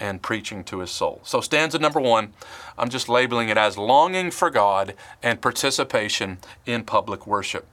and 0.00 0.22
preaching 0.22 0.64
to 0.64 0.80
his 0.80 0.90
soul. 0.90 1.20
So, 1.24 1.40
stanza 1.40 1.78
number 1.78 2.00
one, 2.00 2.32
I'm 2.76 2.88
just 2.88 3.08
labeling 3.08 3.48
it 3.48 3.56
as 3.56 3.76
longing 3.76 4.30
for 4.30 4.50
God 4.50 4.94
and 5.22 5.40
participation 5.40 6.38
in 6.66 6.84
public 6.84 7.26
worship. 7.26 7.66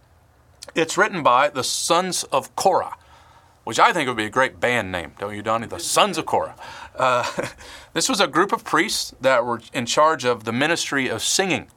It's 0.73 0.97
written 0.97 1.21
by 1.21 1.49
the 1.49 1.63
Sons 1.63 2.23
of 2.25 2.55
Korah, 2.55 2.97
which 3.63 3.79
I 3.79 3.93
think 3.93 4.07
would 4.07 4.17
be 4.17 4.25
a 4.25 4.29
great 4.29 4.59
band 4.59 4.91
name, 4.91 5.13
don't 5.19 5.35
you, 5.35 5.43
Donnie? 5.43 5.67
The 5.67 5.79
Sons 5.79 6.17
of 6.17 6.25
Korah. 6.25 6.55
Uh, 6.95 7.29
this 7.93 8.09
was 8.09 8.19
a 8.19 8.27
group 8.27 8.51
of 8.51 8.63
priests 8.63 9.13
that 9.21 9.45
were 9.45 9.61
in 9.73 9.85
charge 9.85 10.25
of 10.25 10.43
the 10.43 10.51
ministry 10.51 11.07
of 11.07 11.21
singing. 11.21 11.67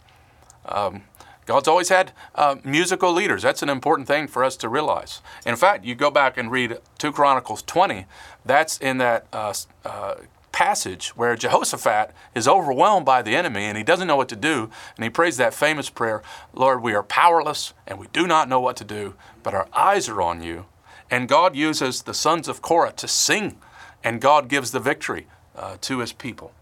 Um, 0.64 1.02
God's 1.48 1.66
always 1.66 1.88
had 1.88 2.12
uh, 2.34 2.56
musical 2.62 3.10
leaders. 3.10 3.40
That's 3.40 3.62
an 3.62 3.70
important 3.70 4.06
thing 4.06 4.28
for 4.28 4.44
us 4.44 4.54
to 4.58 4.68
realize. 4.68 5.22
In 5.46 5.56
fact, 5.56 5.82
you 5.82 5.94
go 5.94 6.10
back 6.10 6.36
and 6.36 6.50
read 6.50 6.76
2 6.98 7.10
Chronicles 7.10 7.62
20, 7.62 8.04
that's 8.44 8.76
in 8.76 8.98
that 8.98 9.26
uh, 9.32 9.54
uh, 9.82 10.16
passage 10.52 11.16
where 11.16 11.36
Jehoshaphat 11.36 12.10
is 12.34 12.46
overwhelmed 12.46 13.06
by 13.06 13.22
the 13.22 13.34
enemy 13.34 13.64
and 13.64 13.78
he 13.78 13.82
doesn't 13.82 14.06
know 14.06 14.14
what 14.14 14.28
to 14.28 14.36
do. 14.36 14.68
And 14.94 15.04
he 15.04 15.08
prays 15.08 15.38
that 15.38 15.54
famous 15.54 15.88
prayer 15.88 16.22
Lord, 16.52 16.82
we 16.82 16.92
are 16.92 17.02
powerless 17.02 17.72
and 17.86 17.98
we 17.98 18.08
do 18.12 18.26
not 18.26 18.50
know 18.50 18.60
what 18.60 18.76
to 18.76 18.84
do, 18.84 19.14
but 19.42 19.54
our 19.54 19.68
eyes 19.72 20.06
are 20.06 20.20
on 20.20 20.42
you. 20.42 20.66
And 21.10 21.30
God 21.30 21.56
uses 21.56 22.02
the 22.02 22.12
sons 22.12 22.48
of 22.48 22.60
Korah 22.60 22.92
to 22.92 23.08
sing, 23.08 23.56
and 24.04 24.20
God 24.20 24.48
gives 24.48 24.72
the 24.72 24.80
victory 24.80 25.28
uh, 25.56 25.78
to 25.80 26.00
his 26.00 26.12
people. 26.12 26.52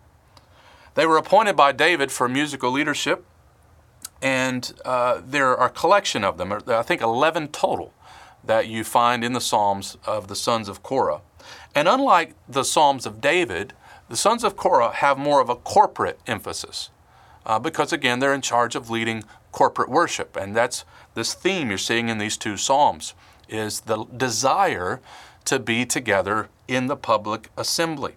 They 0.94 1.06
were 1.06 1.16
appointed 1.16 1.56
by 1.56 1.72
David 1.72 2.12
for 2.12 2.28
musical 2.28 2.70
leadership 2.70 3.24
and 4.22 4.72
uh, 4.84 5.20
there 5.24 5.56
are 5.56 5.66
a 5.66 5.70
collection 5.70 6.24
of 6.24 6.38
them, 6.38 6.52
I 6.66 6.82
think 6.82 7.02
11 7.02 7.48
total, 7.48 7.92
that 8.44 8.68
you 8.68 8.84
find 8.84 9.24
in 9.24 9.32
the 9.32 9.40
Psalms 9.40 9.96
of 10.06 10.28
the 10.28 10.36
sons 10.36 10.68
of 10.68 10.82
Korah. 10.82 11.20
And 11.74 11.88
unlike 11.88 12.34
the 12.48 12.64
Psalms 12.64 13.06
of 13.06 13.20
David, 13.20 13.72
the 14.08 14.16
sons 14.16 14.44
of 14.44 14.56
Korah 14.56 14.92
have 14.92 15.18
more 15.18 15.40
of 15.40 15.48
a 15.48 15.56
corporate 15.56 16.20
emphasis 16.26 16.90
uh, 17.44 17.58
because, 17.58 17.92
again, 17.92 18.18
they're 18.18 18.34
in 18.34 18.40
charge 18.40 18.74
of 18.74 18.88
leading 18.88 19.24
corporate 19.52 19.88
worship. 19.88 20.36
And 20.36 20.54
that's 20.54 20.84
this 21.14 21.34
theme 21.34 21.68
you're 21.68 21.78
seeing 21.78 22.08
in 22.08 22.18
these 22.18 22.36
two 22.36 22.56
Psalms 22.56 23.14
is 23.48 23.80
the 23.80 24.04
desire 24.04 25.00
to 25.44 25.58
be 25.58 25.86
together 25.86 26.48
in 26.66 26.86
the 26.86 26.96
public 26.96 27.50
assembly. 27.56 28.14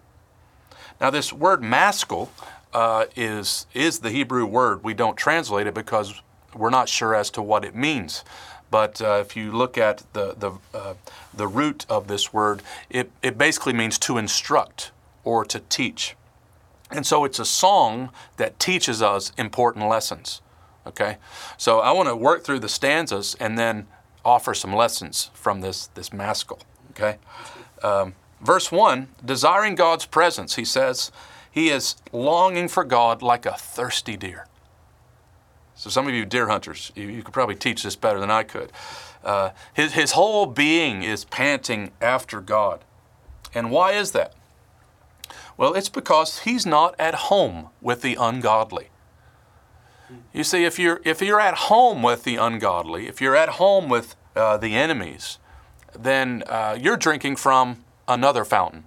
Now, 0.99 1.09
this 1.09 1.31
word 1.31 1.63
maskil 1.63 2.31
uh, 2.73 3.05
is 3.15 3.67
is 3.73 3.99
the 3.99 4.11
Hebrew 4.11 4.45
word. 4.45 4.83
We 4.83 4.93
don't 4.93 5.17
translate 5.17 5.67
it 5.67 5.73
because 5.73 6.21
we're 6.55 6.69
not 6.69 6.89
sure 6.89 7.15
as 7.15 7.29
to 7.31 7.41
what 7.41 7.65
it 7.65 7.75
means. 7.75 8.23
But 8.71 9.01
uh, 9.01 9.23
if 9.25 9.35
you 9.35 9.51
look 9.51 9.77
at 9.77 10.03
the 10.13 10.35
the 10.38 10.51
uh, 10.77 10.93
the 11.33 11.47
root 11.47 11.85
of 11.89 12.07
this 12.07 12.31
word, 12.31 12.61
it 12.89 13.11
it 13.21 13.38
basically 13.38 13.73
means 13.73 13.97
to 13.99 14.17
instruct 14.17 14.91
or 15.23 15.43
to 15.45 15.59
teach, 15.69 16.15
and 16.91 17.05
so 17.05 17.25
it's 17.25 17.39
a 17.39 17.45
song 17.45 18.11
that 18.38 18.59
teaches 18.59 19.01
us 19.01 19.31
important 19.38 19.88
lessons. 19.88 20.41
Okay, 20.85 21.17
so 21.57 21.79
I 21.79 21.91
want 21.91 22.09
to 22.09 22.15
work 22.15 22.43
through 22.43 22.59
the 22.59 22.69
stanzas 22.69 23.35
and 23.39 23.57
then 23.57 23.88
offer 24.23 24.53
some 24.53 24.75
lessons 24.75 25.31
from 25.33 25.61
this 25.61 25.88
this 25.88 26.13
maskil. 26.13 26.59
Okay, 26.91 27.17
um, 27.81 28.13
verse 28.39 28.71
one, 28.71 29.07
desiring 29.25 29.75
God's 29.75 30.05
presence, 30.05 30.55
he 30.55 30.65
says. 30.65 31.11
He 31.59 31.67
is 31.71 31.97
longing 32.13 32.69
for 32.69 32.85
God 32.85 33.21
like 33.21 33.45
a 33.45 33.51
thirsty 33.51 34.15
deer. 34.15 34.47
So, 35.75 35.89
some 35.89 36.07
of 36.07 36.13
you 36.13 36.25
deer 36.25 36.47
hunters, 36.47 36.93
you, 36.95 37.09
you 37.09 37.21
could 37.21 37.33
probably 37.33 37.55
teach 37.55 37.83
this 37.83 37.97
better 37.97 38.17
than 38.17 38.31
I 38.31 38.43
could. 38.43 38.71
Uh, 39.25 39.49
his, 39.73 39.91
his 39.91 40.13
whole 40.13 40.45
being 40.45 41.03
is 41.03 41.25
panting 41.25 41.91
after 41.99 42.39
God. 42.39 42.85
And 43.53 43.71
why 43.71 43.91
is 43.91 44.11
that? 44.11 44.35
Well, 45.57 45.73
it's 45.73 45.89
because 45.89 46.39
he's 46.39 46.65
not 46.65 46.95
at 46.97 47.15
home 47.27 47.67
with 47.81 48.03
the 48.03 48.15
ungodly. 48.15 48.87
You 50.31 50.45
see, 50.45 50.63
if 50.63 50.79
you're, 50.79 51.01
if 51.03 51.21
you're 51.21 51.41
at 51.41 51.55
home 51.55 52.01
with 52.01 52.23
the 52.23 52.37
ungodly, 52.37 53.09
if 53.09 53.19
you're 53.19 53.35
at 53.35 53.49
home 53.49 53.89
with 53.89 54.15
uh, 54.33 54.55
the 54.55 54.75
enemies, 54.75 55.39
then 55.93 56.41
uh, 56.47 56.77
you're 56.79 56.95
drinking 56.95 57.35
from 57.35 57.83
another 58.07 58.45
fountain. 58.45 58.85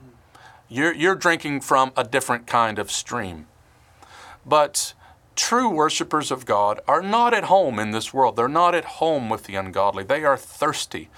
You're, 0.73 0.95
you're 0.95 1.15
drinking 1.15 1.61
from 1.61 1.93
a 1.99 2.05
different 2.05 2.47
kind 2.47 2.79
of 2.79 2.91
stream. 2.91 3.47
But 4.47 4.95
true 5.37 5.69
worshipers 5.69 6.31
of 6.31 6.47
God 6.47 6.81
are 6.89 7.03
not 7.03 7.35
at 7.35 7.45
home 7.45 7.79
in 7.79 7.91
this 7.91 8.15
world. 8.15 8.37
They're 8.37 8.49
not 8.49 8.75
at 8.75 8.97
home 8.97 9.29
with 9.29 9.45
the 9.45 9.55
ungodly. 9.55 10.03
They 10.03 10.25
are 10.25 10.39
thirsty 10.39 11.11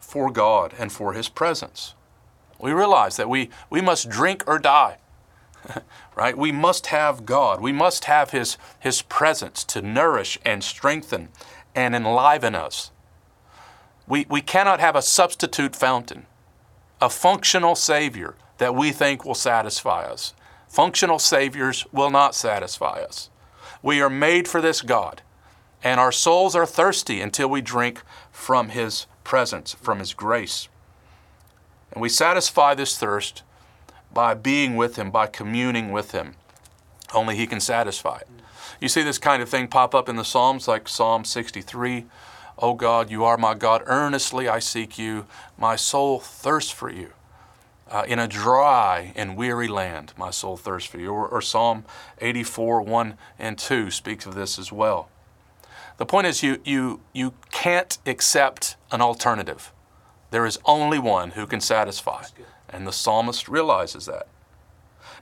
for 0.00 0.30
God 0.30 0.72
and 0.78 0.90
for 0.90 1.12
His 1.12 1.28
presence. 1.28 1.92
We 2.58 2.72
realize 2.72 3.16
that 3.16 3.28
we, 3.28 3.50
we 3.68 3.82
must 3.82 4.08
drink 4.08 4.44
or 4.46 4.58
die, 4.58 4.96
right? 6.16 6.38
We 6.38 6.50
must 6.50 6.86
have 6.86 7.26
God. 7.26 7.60
We 7.60 7.72
must 7.72 8.06
have 8.06 8.30
His, 8.30 8.56
His 8.80 9.02
presence 9.02 9.62
to 9.64 9.82
nourish 9.82 10.38
and 10.42 10.64
strengthen 10.64 11.28
and 11.74 11.94
enliven 11.94 12.54
us. 12.54 12.90
We, 14.06 14.24
we 14.30 14.40
cannot 14.40 14.80
have 14.80 14.96
a 14.96 15.02
substitute 15.02 15.76
fountain, 15.76 16.24
a 16.98 17.10
functional 17.10 17.74
Savior 17.74 18.36
that 18.62 18.76
we 18.76 18.92
think 18.92 19.24
will 19.24 19.34
satisfy 19.34 20.04
us. 20.04 20.34
Functional 20.68 21.18
saviors 21.18 21.84
will 21.90 22.10
not 22.10 22.32
satisfy 22.32 23.02
us. 23.02 23.28
We 23.82 24.00
are 24.00 24.08
made 24.08 24.46
for 24.46 24.60
this 24.60 24.82
God, 24.82 25.20
and 25.82 25.98
our 25.98 26.12
souls 26.12 26.54
are 26.54 26.64
thirsty 26.64 27.20
until 27.20 27.48
we 27.50 27.60
drink 27.60 28.02
from 28.30 28.68
His 28.68 29.06
presence, 29.24 29.74
from 29.74 29.98
His 29.98 30.14
grace. 30.14 30.68
And 31.90 32.00
we 32.00 32.08
satisfy 32.08 32.76
this 32.76 32.96
thirst 32.96 33.42
by 34.14 34.34
being 34.34 34.76
with 34.76 34.94
Him, 34.94 35.10
by 35.10 35.26
communing 35.26 35.90
with 35.90 36.12
Him. 36.12 36.36
Only 37.12 37.34
He 37.34 37.48
can 37.48 37.58
satisfy 37.58 38.18
it. 38.18 38.28
You 38.80 38.86
see 38.88 39.02
this 39.02 39.18
kind 39.18 39.42
of 39.42 39.48
thing 39.48 39.66
pop 39.66 39.92
up 39.92 40.08
in 40.08 40.14
the 40.14 40.24
Psalms, 40.24 40.68
like 40.68 40.88
Psalm 40.88 41.24
63. 41.24 42.06
Oh 42.60 42.74
God, 42.74 43.10
you 43.10 43.24
are 43.24 43.36
my 43.36 43.54
God. 43.54 43.82
Earnestly 43.86 44.48
I 44.48 44.60
seek 44.60 45.00
you. 45.00 45.26
My 45.58 45.74
soul 45.74 46.20
thirsts 46.20 46.70
for 46.70 46.92
you. 46.92 47.10
Uh, 47.92 48.04
in 48.08 48.18
a 48.18 48.26
dry 48.26 49.12
and 49.14 49.36
weary 49.36 49.68
land, 49.68 50.14
my 50.16 50.30
soul 50.30 50.56
thirsts 50.56 50.88
for 50.88 50.98
you. 50.98 51.12
Or, 51.12 51.28
or, 51.28 51.42
Psalm 51.42 51.84
84, 52.22 52.80
1 52.80 53.18
and 53.38 53.58
2 53.58 53.90
speaks 53.90 54.24
of 54.24 54.34
this 54.34 54.58
as 54.58 54.72
well. 54.72 55.10
The 55.98 56.06
point 56.06 56.26
is, 56.26 56.42
you, 56.42 56.58
you, 56.64 57.02
you 57.12 57.34
can't 57.50 57.98
accept 58.06 58.76
an 58.90 59.02
alternative. 59.02 59.72
There 60.30 60.46
is 60.46 60.58
only 60.64 60.98
one 60.98 61.32
who 61.32 61.46
can 61.46 61.60
satisfy. 61.60 62.24
And 62.70 62.86
the 62.86 62.92
psalmist 62.92 63.46
realizes 63.46 64.06
that. 64.06 64.26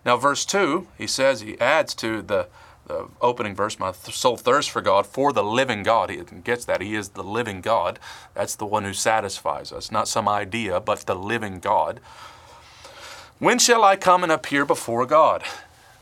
Now, 0.04 0.16
verse 0.16 0.44
2, 0.44 0.86
he 0.96 1.08
says, 1.08 1.40
he 1.40 1.60
adds 1.60 1.92
to 1.96 2.22
the, 2.22 2.46
the 2.86 3.08
opening 3.20 3.56
verse, 3.56 3.80
My 3.80 3.90
soul 3.90 4.36
thirsts 4.36 4.70
for 4.70 4.80
God, 4.80 5.08
for 5.08 5.32
the 5.32 5.42
living 5.42 5.82
God. 5.82 6.08
He 6.08 6.22
gets 6.44 6.64
that. 6.66 6.82
He 6.82 6.94
is 6.94 7.10
the 7.10 7.24
living 7.24 7.62
God. 7.62 7.98
That's 8.34 8.54
the 8.54 8.64
one 8.64 8.84
who 8.84 8.94
satisfies 8.94 9.72
us. 9.72 9.90
Not 9.90 10.06
some 10.06 10.28
idea, 10.28 10.78
but 10.78 11.00
the 11.00 11.16
living 11.16 11.58
God. 11.58 11.98
When 13.40 13.58
shall 13.58 13.82
I 13.82 13.96
come 13.96 14.22
and 14.22 14.30
appear 14.30 14.66
before 14.66 15.06
God? 15.06 15.42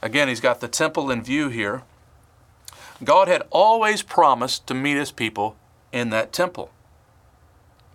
Again, 0.02 0.26
he's 0.26 0.40
got 0.40 0.60
the 0.60 0.66
temple 0.66 1.08
in 1.08 1.22
view 1.22 1.48
here. 1.48 1.82
God 3.04 3.28
had 3.28 3.44
always 3.50 4.02
promised 4.02 4.66
to 4.66 4.74
meet 4.74 4.96
his 4.96 5.12
people 5.12 5.54
in 5.92 6.10
that 6.10 6.32
temple. 6.32 6.72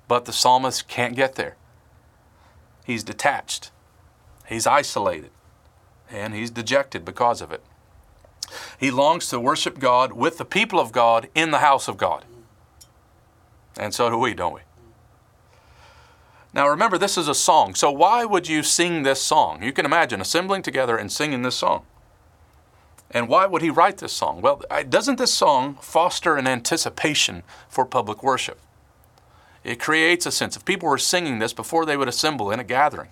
But 0.07 0.23
the 0.23 0.31
psalmist 0.31 0.87
can't 0.87 1.13
get 1.13 1.35
there. 1.35 1.57
He's 2.85 3.03
detached, 3.03 3.71
he's 4.47 4.65
isolated, 4.65 5.31
and 6.09 6.33
he's 6.33 6.49
dejected 6.49 7.03
because 7.03 7.41
of 7.41 7.51
it. 7.51 7.61
He 8.79 8.91
longs 8.91 9.27
to 9.27 9.41
worship 9.41 9.77
God 9.77 10.13
with 10.13 10.37
the 10.37 10.45
people 10.45 10.79
of 10.79 10.93
God 10.93 11.27
in 11.35 11.51
the 11.51 11.59
house 11.59 11.89
of 11.89 11.97
God. 11.97 12.23
And 13.77 13.93
so 13.93 14.09
do 14.09 14.17
we, 14.17 14.33
don't 14.33 14.53
we? 14.53 14.61
Now 16.53 16.69
remember, 16.69 16.97
this 16.97 17.17
is 17.17 17.27
a 17.27 17.33
song. 17.33 17.73
So 17.73 17.91
why 17.91 18.25
would 18.25 18.47
you 18.47 18.61
sing 18.61 19.03
this 19.03 19.21
song? 19.21 19.63
You 19.63 19.73
can 19.73 19.85
imagine 19.85 20.21
assembling 20.21 20.61
together 20.61 20.95
and 20.95 21.11
singing 21.11 21.41
this 21.41 21.55
song. 21.55 21.85
And 23.09 23.27
why 23.27 23.45
would 23.45 23.61
he 23.61 23.69
write 23.69 23.97
this 23.97 24.13
song? 24.13 24.41
Well, 24.41 24.63
doesn't 24.89 25.17
this 25.17 25.33
song 25.33 25.75
foster 25.81 26.35
an 26.35 26.47
anticipation 26.47 27.43
for 27.69 27.85
public 27.85 28.23
worship? 28.23 28.59
It 29.63 29.79
creates 29.79 30.25
a 30.25 30.31
sense. 30.31 30.55
If 30.55 30.65
people 30.65 30.89
were 30.89 30.97
singing 30.97 31.39
this 31.39 31.53
before 31.53 31.85
they 31.85 31.95
would 31.95 32.07
assemble 32.07 32.51
in 32.51 32.59
a 32.59 32.63
gathering, 32.63 33.09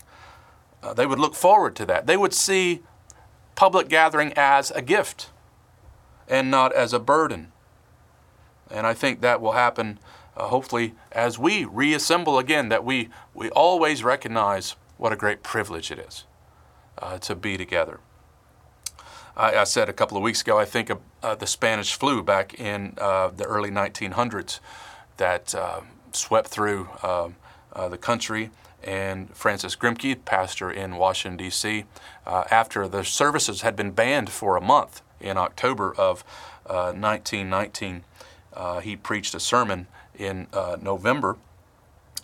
uh, 0.84 0.94
they 0.94 1.06
would 1.06 1.20
look 1.20 1.36
forward 1.36 1.76
to 1.78 1.86
that. 1.86 2.08
They 2.08 2.18
would 2.18 2.34
see 2.34 2.82
public 3.56 3.90
gathering 3.90 4.34
as 4.36 4.72
a 4.72 4.82
gift 4.82 5.30
and 6.28 6.50
not 6.50 6.74
as 6.74 6.94
a 6.94 7.00
burden. 7.00 7.52
And 8.70 8.88
I 8.88 8.94
think 8.94 9.22
that 9.22 9.42
will 9.42 9.52
happen 9.52 10.00
uh, 10.36 10.48
hopefully 10.48 10.94
as 11.12 11.38
we 11.38 11.66
reassemble 11.66 12.40
again, 12.40 12.70
that 12.70 12.84
we, 12.84 13.10
we 13.34 13.50
always 13.50 14.04
recognize 14.04 14.76
what 14.98 15.12
a 15.12 15.16
great 15.16 15.44
privilege 15.44 15.92
it 15.92 16.00
is 16.00 16.26
uh, 17.00 17.18
to 17.18 17.36
be 17.36 17.58
together. 17.58 18.00
I, 19.36 19.56
I, 19.56 19.64
said 19.64 19.90
a 19.90 19.94
couple 19.94 20.18
of 20.18 20.24
weeks 20.24 20.42
ago, 20.42 20.60
I 20.60 20.66
think 20.66 20.90
of 20.90 21.00
uh, 21.24 21.36
the 21.36 21.48
Spanish 21.48 21.96
flu 21.96 22.22
back 22.22 22.60
in 22.60 22.94
uh, 23.00 23.30
the 23.30 23.46
early 23.46 23.72
1900s 23.72 24.60
that 25.18 25.56
uh, 25.56 25.82
swept 26.12 26.50
through 26.50 26.90
um, 27.02 27.36
uh, 27.74 27.90
the 27.90 27.98
country. 27.98 28.52
And 28.84 29.36
Francis 29.36 29.76
Grimke, 29.76 30.24
pastor 30.26 30.72
in 30.72 30.96
Washington, 30.96 31.38
D.C., 31.38 31.86
after 32.26 32.88
the 32.88 33.04
services 33.04 33.62
had 33.62 33.76
been 33.76 33.92
banned 33.92 34.32
for 34.32 34.58
a 34.58 34.62
month 34.62 35.04
in 35.20 35.38
October 35.38 35.94
of 35.96 36.24
1919, 36.66 38.04
he 38.82 38.96
preached 38.96 39.36
a 39.36 39.40
sermon 39.40 39.86
in 40.22 40.48
uh, 40.54 40.78
November 40.82 41.38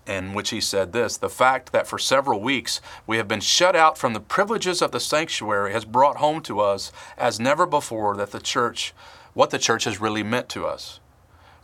in 0.08 0.34
which 0.34 0.52
he 0.52 0.62
said 0.62 0.94
this 0.94 1.18
The 1.18 1.30
fact 1.30 1.72
that 1.72 1.88
for 1.88 2.00
several 2.00 2.40
weeks 2.40 2.82
we 3.06 3.18
have 3.18 3.28
been 3.28 3.42
shut 3.42 3.76
out 3.76 3.98
from 3.98 4.14
the 4.14 4.20
privileges 4.20 4.82
of 4.82 4.92
the 4.92 5.00
sanctuary 5.00 5.74
has 5.74 5.86
brought 5.86 6.18
home 6.18 6.42
to 6.44 6.60
us 6.60 6.92
as 7.18 7.40
never 7.40 7.66
before 7.66 8.16
that 8.16 8.32
the 8.32 8.40
church, 8.40 8.94
what 9.34 9.50
the 9.50 9.60
church 9.60 9.84
has 9.84 10.00
really 10.00 10.24
meant 10.24 10.50
to 10.50 10.66
us. 10.66 11.00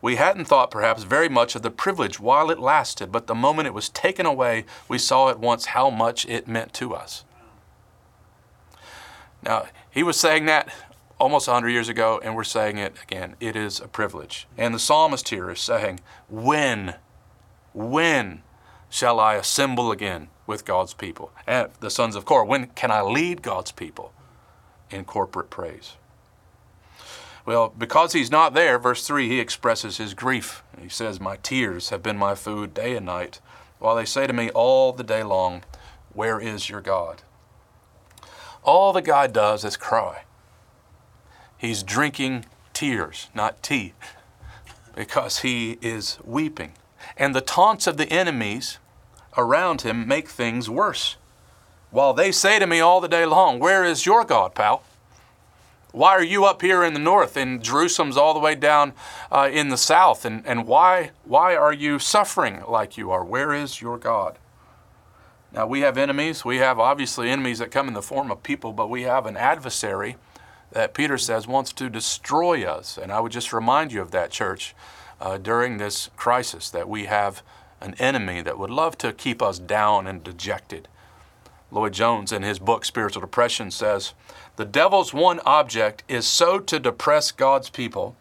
We 0.02 0.18
hadn't 0.18 0.46
thought 0.46 0.70
perhaps 0.70 1.04
very 1.04 1.30
much 1.30 1.56
of 1.56 1.62
the 1.62 1.72
privilege 1.72 2.20
while 2.20 2.52
it 2.52 2.60
lasted, 2.60 3.10
but 3.10 3.28
the 3.28 3.36
moment 3.36 3.68
it 3.68 3.74
was 3.74 3.88
taken 3.88 4.26
away, 4.26 4.66
we 4.90 4.98
saw 4.98 5.30
at 5.30 5.40
once 5.40 5.68
how 5.68 5.90
much 5.90 6.26
it 6.26 6.46
meant 6.46 6.74
to 6.74 6.94
us. 6.94 7.24
Now, 9.42 9.68
he 9.90 10.04
was 10.04 10.20
saying 10.20 10.46
that 10.46 10.74
almost 11.24 11.48
100 11.48 11.70
years 11.70 11.88
ago, 11.88 12.20
and 12.22 12.36
we're 12.36 12.44
saying 12.44 12.78
it 12.78 12.96
again. 13.02 13.38
It 13.40 13.56
is 13.56 13.80
a 13.80 13.88
privilege. 13.88 14.46
And 14.58 14.76
the 14.76 14.80
psalmist 14.80 15.30
here 15.30 15.50
is 15.50 15.62
saying, 15.62 16.02
When, 16.30 16.96
when 17.74 18.44
shall 18.90 19.22
I 19.22 19.36
assemble 19.36 19.90
again 19.90 20.28
with 20.46 20.66
God's 20.66 20.94
people? 20.94 21.32
And 21.48 21.70
the 21.80 21.90
sons 21.90 22.18
of 22.18 22.26
Korah, 22.26 22.46
when 22.46 22.68
can 22.68 22.92
I 22.92 23.02
lead 23.02 23.42
God's 23.42 23.72
people 23.72 24.12
in 24.92 25.06
corporate 25.06 25.50
praise? 25.50 25.94
Well, 27.46 27.74
because 27.78 28.12
he's 28.12 28.30
not 28.30 28.54
there, 28.54 28.78
verse 28.78 29.08
3, 29.08 29.30
he 29.30 29.40
expresses 29.40 29.96
his 29.96 30.14
grief. 30.14 30.62
He 30.78 30.90
says, 30.90 31.22
My 31.22 31.38
tears 31.38 31.88
have 31.88 32.04
been 32.04 32.18
my 32.18 32.36
food 32.36 32.74
day 32.74 32.98
and 32.98 33.06
night, 33.06 33.40
while 33.80 33.96
they 33.96 34.06
say 34.06 34.28
to 34.28 34.34
me 34.34 34.50
all 34.50 34.92
the 34.92 35.06
day 35.06 35.24
long, 35.24 35.64
Where 36.12 36.42
is 36.42 36.70
your 36.70 36.82
God? 36.82 37.22
All 38.62 38.92
that 38.92 39.04
God 39.04 39.32
does 39.32 39.64
is 39.64 39.78
cry. 39.78 40.24
He's 41.64 41.82
drinking 41.82 42.44
tears, 42.74 43.30
not 43.34 43.64
tea, 43.64 43.94
because 44.98 45.40
he 45.40 45.78
is 45.82 46.18
weeping. 46.26 46.74
And 47.16 47.34
the 47.34 47.40
taunts 47.40 47.88
of 47.88 47.96
the 47.96 48.12
enemies 48.12 48.80
around 49.38 49.84
him 49.84 50.06
make 50.06 50.28
things 50.28 50.70
worse. 50.70 51.16
While 51.90 52.14
they 52.14 52.34
say 52.34 52.60
to 52.60 52.68
me 52.68 52.82
all 52.82 53.00
the 53.00 53.08
day 53.08 53.26
long, 53.26 53.60
Where 53.60 53.86
is 53.86 54.06
your 54.06 54.26
God, 54.26 54.56
pal? 54.56 54.84
Why 55.94 56.10
are 56.10 56.24
you 56.24 56.44
up 56.44 56.62
here 56.62 56.84
in 56.84 56.94
the 56.94 57.00
north 57.00 57.38
and 57.38 57.64
Jerusalem's 57.64 58.18
all 58.18 58.34
the 58.34 58.42
way 58.42 58.56
down 58.56 58.92
uh, 59.32 59.50
in 59.50 59.70
the 59.70 59.78
south? 59.78 60.26
And, 60.26 60.46
and 60.46 60.68
why, 60.68 61.12
why 61.24 61.56
are 61.56 61.72
you 61.72 61.98
suffering 61.98 62.62
like 62.68 62.98
you 62.98 63.10
are? 63.10 63.24
Where 63.24 63.54
is 63.54 63.80
your 63.80 63.98
God? 63.98 64.38
Now, 65.54 65.66
we 65.66 65.80
have 65.80 65.98
enemies. 65.98 66.44
We 66.44 66.58
have 66.58 66.78
obviously 66.78 67.30
enemies 67.30 67.60
that 67.60 67.72
come 67.72 67.88
in 67.88 67.94
the 67.94 68.02
form 68.02 68.32
of 68.32 68.44
people, 68.44 68.74
but 68.74 68.90
we 68.90 69.04
have 69.04 69.26
an 69.26 69.38
adversary 69.38 70.18
that 70.74 70.94
Peter 70.94 71.18
says 71.18 71.48
wants 71.48 71.72
to 71.74 71.90
destroy 71.90 72.66
us. 72.66 72.98
And 72.98 73.12
I 73.12 73.20
would 73.20 73.32
just 73.32 73.54
remind 73.54 73.92
you 73.92 74.02
of 74.02 74.12
that, 74.12 74.32
church, 74.32 74.76
uh, 75.22 75.38
during 75.38 75.78
this 75.78 76.10
crisis, 76.16 76.70
that 76.72 76.90
we 76.90 77.06
have 77.06 77.44
an 77.80 77.96
enemy 78.00 78.42
that 78.42 78.58
would 78.58 78.70
love 78.70 78.98
to 78.98 79.14
keep 79.14 79.42
us 79.42 79.60
down 79.60 80.08
and 80.08 80.24
dejected. 80.24 80.88
Lloyd 81.72 81.94
Jones, 81.94 82.32
in 82.32 82.44
his 82.44 82.60
book 82.60 82.86
Spiritual 82.86 83.22
Depression, 83.22 83.72
says 83.72 84.14
The 84.56 84.66
devil's 84.66 85.14
one 85.14 85.40
object 85.46 86.04
is 86.08 86.26
so 86.26 86.60
to 86.60 86.80
depress 86.80 87.32
God's 87.32 87.70
people 87.70 88.16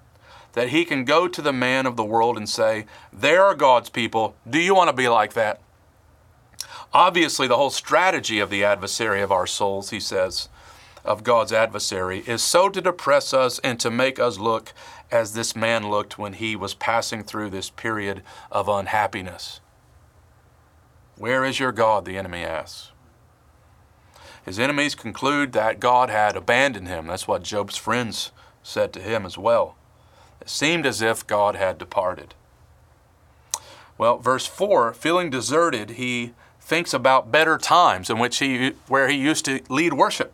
that 0.52 0.68
he 0.68 0.84
can 0.84 1.04
go 1.04 1.28
to 1.28 1.40
the 1.40 1.52
man 1.52 1.86
of 1.86 1.96
the 1.96 2.04
world 2.04 2.36
and 2.36 2.48
say, 2.48 2.86
There 3.12 3.44
are 3.44 3.54
God's 3.54 3.88
people. 3.88 4.34
Do 4.48 4.58
you 4.58 4.74
want 4.74 4.88
to 4.88 4.96
be 4.96 5.08
like 5.08 5.32
that? 5.34 5.60
Obviously, 6.92 7.46
the 7.46 7.56
whole 7.56 7.70
strategy 7.70 8.38
of 8.38 8.50
the 8.50 8.64
adversary 8.64 9.22
of 9.22 9.32
our 9.32 9.46
souls, 9.46 9.88
he 9.88 10.00
says, 10.00 10.50
of 11.04 11.24
God's 11.24 11.52
adversary 11.52 12.22
is 12.26 12.42
so 12.42 12.68
to 12.68 12.80
depress 12.80 13.34
us 13.34 13.58
and 13.60 13.78
to 13.80 13.90
make 13.90 14.18
us 14.18 14.38
look 14.38 14.72
as 15.10 15.34
this 15.34 15.56
man 15.56 15.90
looked 15.90 16.18
when 16.18 16.34
he 16.34 16.56
was 16.56 16.74
passing 16.74 17.22
through 17.22 17.50
this 17.50 17.70
period 17.70 18.22
of 18.50 18.68
unhappiness. 18.68 19.60
Where 21.16 21.44
is 21.44 21.60
your 21.60 21.72
God? 21.72 22.04
the 22.04 22.16
enemy 22.16 22.42
asks. 22.42 22.90
His 24.44 24.58
enemies 24.58 24.94
conclude 24.94 25.52
that 25.52 25.80
God 25.80 26.10
had 26.10 26.36
abandoned 26.36 26.88
him. 26.88 27.06
That's 27.06 27.28
what 27.28 27.44
Job's 27.44 27.76
friends 27.76 28.32
said 28.62 28.92
to 28.92 29.00
him 29.00 29.24
as 29.24 29.38
well. 29.38 29.76
It 30.40 30.48
seemed 30.48 30.86
as 30.86 31.00
if 31.00 31.26
God 31.26 31.54
had 31.54 31.78
departed. 31.78 32.34
Well, 33.96 34.18
verse 34.18 34.46
4 34.46 34.94
feeling 34.94 35.30
deserted, 35.30 35.90
he 35.90 36.32
thinks 36.60 36.92
about 36.92 37.30
better 37.30 37.58
times 37.58 38.10
in 38.10 38.18
which 38.18 38.38
he 38.38 38.72
where 38.88 39.08
he 39.08 39.16
used 39.16 39.44
to 39.44 39.60
lead 39.68 39.92
worship. 39.92 40.32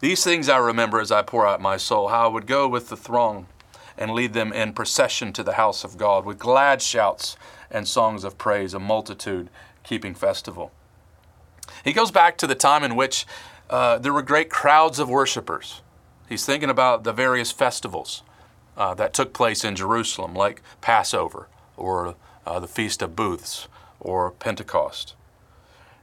These 0.00 0.22
things 0.22 0.48
I 0.48 0.58
remember 0.58 1.00
as 1.00 1.10
I 1.10 1.22
pour 1.22 1.46
out 1.46 1.60
my 1.60 1.76
soul, 1.76 2.08
how 2.08 2.26
I 2.26 2.32
would 2.32 2.46
go 2.46 2.68
with 2.68 2.88
the 2.88 2.96
throng 2.96 3.46
and 3.96 4.12
lead 4.12 4.32
them 4.32 4.52
in 4.52 4.72
procession 4.72 5.32
to 5.32 5.42
the 5.42 5.54
house 5.54 5.82
of 5.82 5.98
God 5.98 6.24
with 6.24 6.38
glad 6.38 6.80
shouts 6.80 7.36
and 7.68 7.86
songs 7.86 8.22
of 8.22 8.38
praise, 8.38 8.74
a 8.74 8.78
multitude 8.78 9.50
keeping 9.82 10.14
festival. 10.14 10.70
He 11.82 11.92
goes 11.92 12.12
back 12.12 12.38
to 12.38 12.46
the 12.46 12.54
time 12.54 12.84
in 12.84 12.94
which 12.94 13.26
uh, 13.68 13.98
there 13.98 14.12
were 14.12 14.22
great 14.22 14.50
crowds 14.50 15.00
of 15.00 15.10
worshipers. 15.10 15.82
He's 16.28 16.46
thinking 16.46 16.70
about 16.70 17.02
the 17.02 17.12
various 17.12 17.50
festivals 17.50 18.22
uh, 18.76 18.94
that 18.94 19.12
took 19.12 19.32
place 19.32 19.64
in 19.64 19.74
Jerusalem, 19.74 20.34
like 20.34 20.62
Passover 20.80 21.48
or 21.76 22.14
uh, 22.46 22.60
the 22.60 22.68
Feast 22.68 23.02
of 23.02 23.16
Booths 23.16 23.66
or 23.98 24.30
Pentecost. 24.30 25.14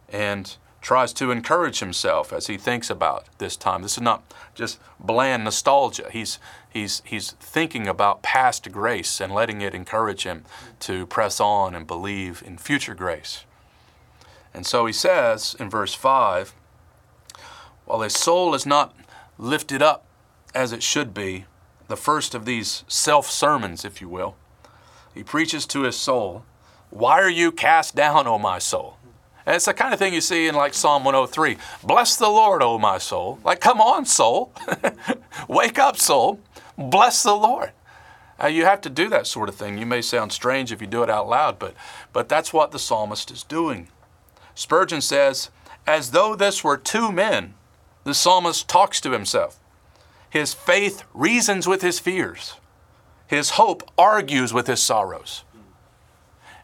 And 0.09 0.57
tries 0.85 1.11
to 1.13 1.31
encourage 1.31 1.79
himself 1.79 2.31
as 2.31 2.45
he 2.45 2.59
thinks 2.59 2.91
about 2.91 3.25
this 3.39 3.57
time. 3.57 3.81
This 3.81 3.93
is 3.93 4.01
not 4.01 4.23
just 4.53 4.79
bland 4.99 5.43
nostalgia. 5.43 6.11
He's, 6.11 6.37
he's, 6.71 7.01
he's 7.03 7.31
thinking 7.31 7.87
about 7.87 8.21
past 8.21 8.71
grace 8.71 9.19
and 9.19 9.33
letting 9.33 9.61
it 9.61 9.73
encourage 9.73 10.25
him 10.25 10.45
to 10.81 11.07
press 11.07 11.39
on 11.39 11.73
and 11.73 11.87
believe 11.87 12.43
in 12.45 12.59
future 12.59 12.93
grace. 12.93 13.45
And 14.53 14.63
so 14.63 14.85
he 14.85 14.93
says 14.93 15.55
in 15.59 15.71
verse 15.71 15.95
5 15.95 16.53
while 17.85 18.01
his 18.01 18.13
soul 18.13 18.53
is 18.53 18.67
not 18.67 18.95
lifted 19.39 19.81
up 19.81 20.05
as 20.53 20.71
it 20.71 20.83
should 20.83 21.15
be, 21.15 21.45
the 21.87 21.97
first 21.97 22.35
of 22.35 22.45
these 22.45 22.83
self 22.87 23.27
sermons, 23.31 23.85
if 23.85 24.01
you 24.01 24.07
will, 24.07 24.35
he 25.15 25.23
preaches 25.23 25.65
to 25.65 25.81
his 25.81 25.95
soul, 25.95 26.45
Why 26.91 27.19
are 27.21 27.29
you 27.29 27.51
cast 27.51 27.95
down, 27.95 28.27
O 28.27 28.37
my 28.37 28.59
soul? 28.59 28.97
And 29.45 29.55
it's 29.55 29.65
the 29.65 29.73
kind 29.73 29.93
of 29.93 29.99
thing 29.99 30.13
you 30.13 30.21
see 30.21 30.47
in 30.47 30.55
like 30.55 30.73
Psalm 30.73 31.03
103. 31.03 31.57
Bless 31.83 32.15
the 32.15 32.29
Lord, 32.29 32.63
O 32.63 32.79
my 32.79 32.97
soul. 32.97 33.39
Like, 33.43 33.59
come 33.59 33.79
on, 33.79 34.05
soul. 34.05 34.51
Wake 35.47 35.77
up, 35.77 35.97
soul. 35.97 36.39
Bless 36.77 37.21
the 37.21 37.35
Lord. 37.35 37.71
Uh, 38.41 38.47
you 38.47 38.65
have 38.65 38.81
to 38.81 38.89
do 38.89 39.07
that 39.09 39.27
sort 39.27 39.47
of 39.47 39.55
thing. 39.55 39.77
You 39.77 39.85
may 39.85 40.01
sound 40.01 40.31
strange 40.31 40.71
if 40.71 40.81
you 40.81 40.87
do 40.87 41.03
it 41.03 41.09
out 41.09 41.29
loud, 41.29 41.59
but, 41.59 41.75
but 42.11 42.27
that's 42.27 42.51
what 42.51 42.71
the 42.71 42.79
psalmist 42.79 43.29
is 43.31 43.43
doing. 43.43 43.87
Spurgeon 44.55 45.01
says, 45.01 45.51
as 45.85 46.11
though 46.11 46.35
this 46.35 46.63
were 46.63 46.77
two 46.77 47.11
men, 47.11 47.53
the 48.03 48.15
psalmist 48.15 48.67
talks 48.67 48.99
to 49.01 49.11
himself. 49.11 49.59
His 50.29 50.53
faith 50.53 51.03
reasons 51.13 51.67
with 51.67 51.81
his 51.81 51.99
fears. 51.99 52.55
His 53.27 53.51
hope 53.51 53.89
argues 53.97 54.53
with 54.53 54.67
his 54.67 54.81
sorrows. 54.81 55.43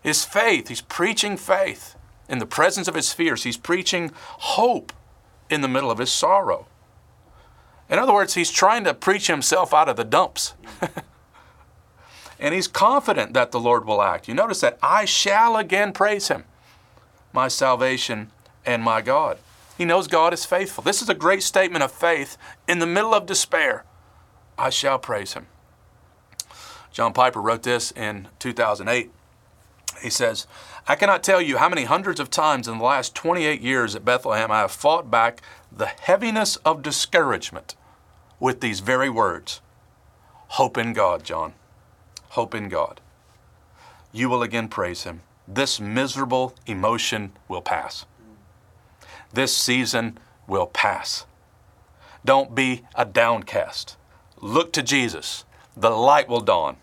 His 0.01 0.25
faith, 0.25 0.67
he's 0.67 0.81
preaching 0.81 1.37
faith 1.37 1.95
in 2.31 2.39
the 2.39 2.45
presence 2.45 2.87
of 2.87 2.95
his 2.95 3.11
fears. 3.11 3.43
He's 3.43 3.57
preaching 3.57 4.11
hope 4.15 4.93
in 5.49 5.59
the 5.59 5.67
middle 5.67 5.91
of 5.91 5.97
his 5.97 6.11
sorrow. 6.11 6.65
In 7.89 7.99
other 7.99 8.13
words, 8.13 8.35
he's 8.35 8.49
trying 8.49 8.85
to 8.85 8.93
preach 8.93 9.27
himself 9.27 9.73
out 9.73 9.89
of 9.89 9.97
the 9.97 10.05
dumps. 10.05 10.53
and 12.39 12.55
he's 12.55 12.69
confident 12.69 13.33
that 13.33 13.51
the 13.51 13.59
Lord 13.59 13.85
will 13.85 14.01
act. 14.01 14.29
You 14.29 14.33
notice 14.33 14.61
that 14.61 14.79
I 14.81 15.03
shall 15.03 15.57
again 15.57 15.91
praise 15.91 16.29
him, 16.29 16.45
my 17.33 17.49
salvation 17.49 18.31
and 18.65 18.81
my 18.81 19.01
God. 19.01 19.37
He 19.77 19.83
knows 19.83 20.07
God 20.07 20.33
is 20.33 20.45
faithful. 20.45 20.83
This 20.83 21.01
is 21.01 21.09
a 21.09 21.13
great 21.13 21.43
statement 21.43 21.83
of 21.83 21.91
faith 21.91 22.37
in 22.65 22.79
the 22.79 22.87
middle 22.87 23.13
of 23.13 23.25
despair. 23.25 23.83
I 24.57 24.69
shall 24.69 24.99
praise 24.99 25.33
him. 25.33 25.47
John 26.93 27.11
Piper 27.11 27.41
wrote 27.41 27.63
this 27.63 27.91
in 27.91 28.29
2008. 28.39 29.11
He 30.01 30.09
says, 30.09 30.47
I 30.87 30.95
cannot 30.95 31.23
tell 31.23 31.41
you 31.41 31.57
how 31.57 31.69
many 31.69 31.83
hundreds 31.83 32.19
of 32.19 32.29
times 32.29 32.67
in 32.67 32.77
the 32.79 32.83
last 32.83 33.13
28 33.15 33.61
years 33.61 33.95
at 33.95 34.05
Bethlehem 34.05 34.51
I 34.51 34.59
have 34.59 34.71
fought 34.71 35.11
back 35.11 35.41
the 35.71 35.85
heaviness 35.85 36.55
of 36.57 36.81
discouragement 36.81 37.75
with 38.39 38.61
these 38.61 38.79
very 38.79 39.09
words 39.09 39.61
Hope 40.55 40.77
in 40.77 40.91
God, 40.91 41.23
John. 41.23 41.53
Hope 42.31 42.53
in 42.53 42.67
God. 42.67 42.99
You 44.11 44.29
will 44.29 44.43
again 44.43 44.67
praise 44.67 45.03
Him. 45.03 45.21
This 45.47 45.79
miserable 45.79 46.55
emotion 46.65 47.31
will 47.47 47.61
pass. 47.61 48.05
This 49.31 49.55
season 49.55 50.17
will 50.47 50.67
pass. 50.67 51.25
Don't 52.25 52.53
be 52.53 52.83
a 52.95 53.05
downcast. 53.05 53.95
Look 54.41 54.73
to 54.73 54.83
Jesus. 54.83 55.45
The 55.77 55.89
light 55.89 56.27
will 56.27 56.41
dawn. 56.41 56.77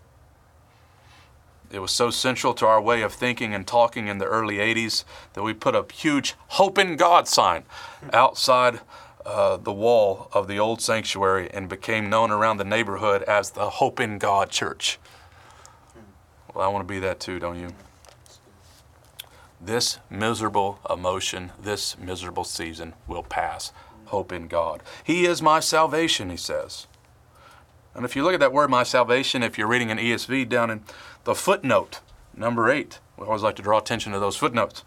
It 1.71 1.81
was 1.81 1.91
so 1.91 2.11
central 2.11 2.55
to 2.55 2.67
our 2.67 2.81
way 2.81 3.03
of 3.03 3.13
thinking 3.13 3.55
and 3.55 3.67
talking 3.67 4.09
in 4.09 4.19
the 4.19 4.25
early 4.25 4.57
80s 4.57 5.05
that 5.35 5.43
we 5.43 5.53
put 5.53 5.75
a 5.75 5.85
huge 5.93 6.35
hope 6.49 6.79
in 6.79 6.97
God 6.97 7.29
sign 7.29 7.65
outside 8.13 8.81
uh, 9.27 9.59
the 9.59 9.73
wall 9.73 10.29
of 10.33 10.49
the 10.49 10.59
old 10.59 10.81
sanctuary 10.81 11.51
and 11.53 11.69
became 11.69 12.09
known 12.09 12.31
around 12.31 12.57
the 12.57 12.65
neighborhood 12.65 13.23
as 13.25 13.51
the 13.51 13.69
Hope 13.69 14.01
in 14.01 14.17
God 14.17 14.49
Church. 14.51 14.99
Well, 16.55 16.65
I 16.65 16.73
want 16.73 16.89
to 16.89 16.93
be 16.93 16.99
that 17.01 17.21
too, 17.21 17.39
don't 17.39 17.59
you? 17.59 17.75
This 19.61 19.99
miserable 20.09 20.81
emotion, 20.89 21.53
this 21.61 21.99
miserable 21.99 22.45
season 22.45 22.95
will 23.07 23.23
pass. 23.23 23.73
Hope 24.07 24.33
in 24.33 24.49
God. 24.49 24.83
He 25.05 25.27
is 25.27 25.43
my 25.43 25.61
salvation, 25.61 26.31
he 26.31 26.37
says. 26.39 26.87
And 27.95 28.05
if 28.05 28.15
you 28.15 28.23
look 28.23 28.33
at 28.33 28.41
that 28.41 28.53
word, 28.53 28.71
my 28.71 28.85
salvation, 28.85 29.43
if 29.43 29.59
you're 29.59 29.67
reading 29.67 29.91
an 29.91 29.99
ESV 29.99 30.49
down 30.49 30.71
in 30.71 30.85
the 31.29 31.35
footnote, 31.35 32.01
number 32.35 32.71
eight, 32.71 33.01
we 33.19 33.27
always 33.27 33.43
like 33.43 33.57
to 33.57 33.63
draw 33.63 33.77
attention 33.77 34.15
to 34.15 34.19
those 34.19 34.35
footnotes. 34.35 34.83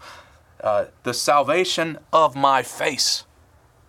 Uh, 0.63 0.85
the 1.03 1.13
salvation 1.13 1.99
of 2.11 2.35
my 2.35 2.63
face. 2.63 3.25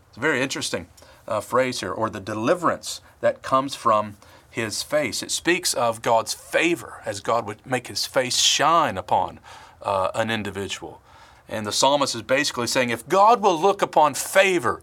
It's 0.09 0.19
a 0.19 0.21
very 0.21 0.43
interesting 0.43 0.89
uh, 1.27 1.41
phrase 1.41 1.81
here, 1.81 1.93
or 1.93 2.11
the 2.11 2.21
deliverance 2.21 3.01
that 3.23 3.41
comes 3.41 3.75
from 3.75 4.19
his 4.51 4.83
face. 4.83 5.23
It 5.23 5.31
speaks 5.31 5.73
of 5.73 6.03
God's 6.03 6.35
favor, 6.35 7.01
as 7.07 7.21
God 7.21 7.47
would 7.47 7.65
make 7.65 7.87
his 7.87 8.05
face 8.05 8.37
shine 8.37 8.99
upon 8.99 9.41
uh, 9.81 10.11
an 10.15 10.29
individual. 10.31 11.01
And 11.49 11.67
the 11.67 11.73
psalmist 11.73 12.15
is 12.15 12.21
basically 12.21 12.67
saying, 12.67 12.91
if 12.91 13.09
God 13.09 13.41
will 13.41 13.59
look 13.59 13.81
upon 13.81 14.13
favor, 14.13 14.83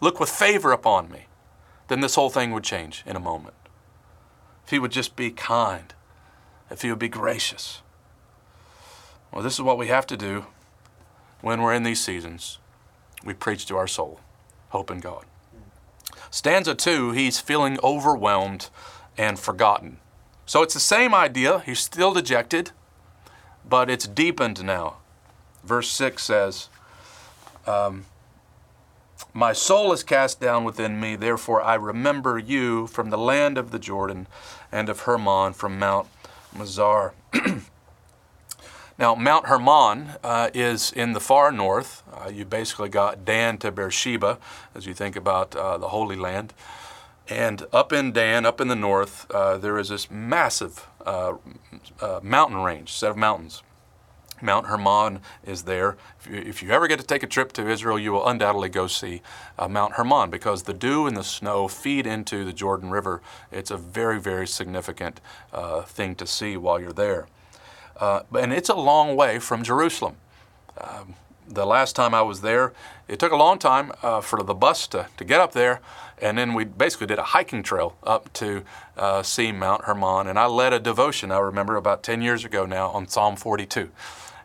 look 0.00 0.20
with 0.20 0.30
favor 0.30 0.70
upon 0.70 1.10
me, 1.10 1.26
then 1.88 1.98
this 1.98 2.14
whole 2.14 2.30
thing 2.30 2.52
would 2.52 2.62
change 2.62 3.02
in 3.04 3.16
a 3.16 3.20
moment. 3.20 3.56
If 4.64 4.70
he 4.70 4.78
would 4.78 4.92
just 4.92 5.16
be 5.16 5.32
kind, 5.32 5.94
if 6.70 6.82
he 6.82 6.90
would 6.90 6.98
be 6.98 7.08
gracious. 7.08 7.82
Well, 9.32 9.42
this 9.42 9.54
is 9.54 9.62
what 9.62 9.78
we 9.78 9.88
have 9.88 10.06
to 10.08 10.16
do 10.16 10.46
when 11.40 11.62
we're 11.62 11.74
in 11.74 11.82
these 11.82 12.00
seasons. 12.00 12.58
We 13.24 13.34
preach 13.34 13.66
to 13.66 13.76
our 13.76 13.86
soul, 13.86 14.20
hope 14.70 14.90
in 14.90 15.00
God. 15.00 15.24
Stanza 16.30 16.74
two, 16.74 17.12
he's 17.12 17.40
feeling 17.40 17.78
overwhelmed 17.82 18.68
and 19.16 19.38
forgotten. 19.38 19.98
So 20.46 20.62
it's 20.62 20.74
the 20.74 20.80
same 20.80 21.14
idea. 21.14 21.60
He's 21.60 21.80
still 21.80 22.14
dejected, 22.14 22.70
but 23.68 23.90
it's 23.90 24.06
deepened 24.06 24.64
now. 24.64 24.96
Verse 25.64 25.90
6 25.90 26.22
says, 26.22 26.68
um, 27.66 28.06
My 29.34 29.52
soul 29.52 29.92
is 29.92 30.02
cast 30.02 30.40
down 30.40 30.64
within 30.64 30.98
me, 30.98 31.16
therefore 31.16 31.60
I 31.60 31.74
remember 31.74 32.38
you 32.38 32.86
from 32.86 33.10
the 33.10 33.18
land 33.18 33.58
of 33.58 33.70
the 33.70 33.78
Jordan 33.78 34.26
and 34.72 34.88
of 34.88 35.00
Hermon 35.00 35.52
from 35.52 35.78
Mount 35.78 36.06
Mizar. 36.58 37.12
now, 38.98 39.14
Mount 39.14 39.46
Hermon 39.46 40.16
uh, 40.22 40.50
is 40.52 40.92
in 40.92 41.12
the 41.12 41.20
far 41.20 41.52
north. 41.52 42.02
Uh, 42.12 42.28
you 42.28 42.44
basically 42.44 42.88
got 42.88 43.24
Dan 43.24 43.58
to 43.58 43.70
Beersheba 43.70 44.38
as 44.74 44.86
you 44.86 44.94
think 44.94 45.16
about 45.16 45.54
uh, 45.54 45.78
the 45.78 45.88
Holy 45.88 46.16
Land. 46.16 46.52
And 47.28 47.66
up 47.72 47.92
in 47.92 48.12
Dan, 48.12 48.46
up 48.46 48.60
in 48.60 48.68
the 48.68 48.76
north, 48.76 49.30
uh, 49.30 49.58
there 49.58 49.78
is 49.78 49.90
this 49.90 50.10
massive 50.10 50.86
uh, 51.04 51.34
uh, 52.00 52.20
mountain 52.22 52.62
range, 52.62 52.92
set 52.92 53.10
of 53.10 53.16
mountains. 53.16 53.62
Mount 54.40 54.66
Hermon 54.66 55.20
is 55.44 55.62
there. 55.62 55.96
If 56.20 56.26
you, 56.26 56.36
if 56.36 56.62
you, 56.62 56.70
ever 56.70 56.88
get 56.88 56.98
to 57.00 57.06
take 57.06 57.22
a 57.22 57.26
trip 57.26 57.52
to 57.54 57.68
Israel, 57.68 57.98
you 57.98 58.12
will 58.12 58.26
undoubtedly 58.26 58.68
go 58.68 58.86
see 58.86 59.22
uh, 59.58 59.68
Mount 59.68 59.94
Hermon 59.94 60.30
because 60.30 60.64
the 60.64 60.74
dew 60.74 61.06
and 61.06 61.16
the 61.16 61.24
snow 61.24 61.68
feed 61.68 62.06
into 62.06 62.44
the 62.44 62.52
Jordan 62.52 62.90
River. 62.90 63.20
It's 63.50 63.70
a 63.70 63.76
very, 63.76 64.20
very 64.20 64.46
significant 64.46 65.20
uh, 65.52 65.82
thing 65.82 66.14
to 66.16 66.26
see 66.26 66.56
while 66.56 66.80
you're 66.80 66.92
there. 66.92 67.26
Uh, 67.98 68.22
and 68.38 68.52
it's 68.52 68.68
a 68.68 68.76
long 68.76 69.16
way 69.16 69.38
from 69.38 69.62
Jerusalem. 69.62 70.16
Um, 70.80 71.14
the 71.48 71.66
last 71.66 71.96
time 71.96 72.14
I 72.14 72.22
was 72.22 72.42
there, 72.42 72.72
it 73.08 73.18
took 73.18 73.32
a 73.32 73.36
long 73.36 73.58
time 73.58 73.92
uh, 74.02 74.20
for 74.20 74.42
the 74.42 74.54
bus 74.54 74.86
to, 74.88 75.06
to 75.16 75.24
get 75.24 75.40
up 75.40 75.52
there, 75.52 75.80
and 76.20 76.36
then 76.36 76.54
we 76.54 76.64
basically 76.64 77.06
did 77.06 77.18
a 77.18 77.24
hiking 77.24 77.62
trail 77.62 77.96
up 78.02 78.32
to 78.34 78.62
uh, 78.96 79.22
see 79.22 79.52
Mount 79.52 79.84
Hermon. 79.84 80.26
And 80.26 80.38
I 80.38 80.46
led 80.46 80.72
a 80.72 80.78
devotion, 80.78 81.32
I 81.32 81.38
remember, 81.38 81.76
about 81.76 82.02
10 82.02 82.22
years 82.22 82.44
ago 82.44 82.66
now 82.66 82.88
on 82.90 83.08
Psalm 83.08 83.36
42. 83.36 83.90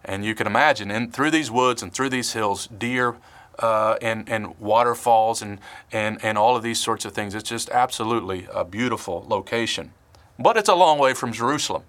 And 0.05 0.25
you 0.25 0.35
can 0.35 0.47
imagine, 0.47 0.91
in, 0.91 1.11
through 1.11 1.31
these 1.31 1.49
woods 1.49 1.81
and 1.81 1.93
through 1.93 2.09
these 2.09 2.33
hills, 2.33 2.67
deer 2.67 3.17
uh, 3.59 3.97
and, 4.01 4.27
and 4.27 4.57
waterfalls 4.59 5.41
and, 5.41 5.59
and, 5.91 6.23
and 6.23 6.37
all 6.37 6.55
of 6.55 6.63
these 6.63 6.79
sorts 6.79 7.05
of 7.05 7.13
things. 7.13 7.35
It's 7.35 7.49
just 7.49 7.69
absolutely 7.69 8.47
a 8.53 8.65
beautiful 8.65 9.25
location. 9.27 9.93
But 10.37 10.57
it's 10.57 10.69
a 10.69 10.75
long 10.75 10.99
way 10.99 11.13
from 11.13 11.31
Jerusalem. 11.31 11.83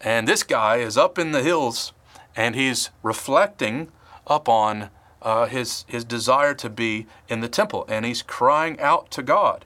And 0.00 0.26
this 0.26 0.42
guy 0.42 0.76
is 0.76 0.96
up 0.96 1.18
in 1.18 1.32
the 1.32 1.42
hills 1.42 1.92
and 2.36 2.54
he's 2.54 2.90
reflecting 3.02 3.90
upon 4.26 4.90
uh, 5.22 5.46
his, 5.46 5.84
his 5.88 6.04
desire 6.04 6.54
to 6.54 6.70
be 6.70 7.06
in 7.28 7.40
the 7.40 7.48
temple, 7.48 7.84
and 7.88 8.04
he's 8.04 8.22
crying 8.22 8.78
out 8.80 9.10
to 9.10 9.22
God. 9.22 9.64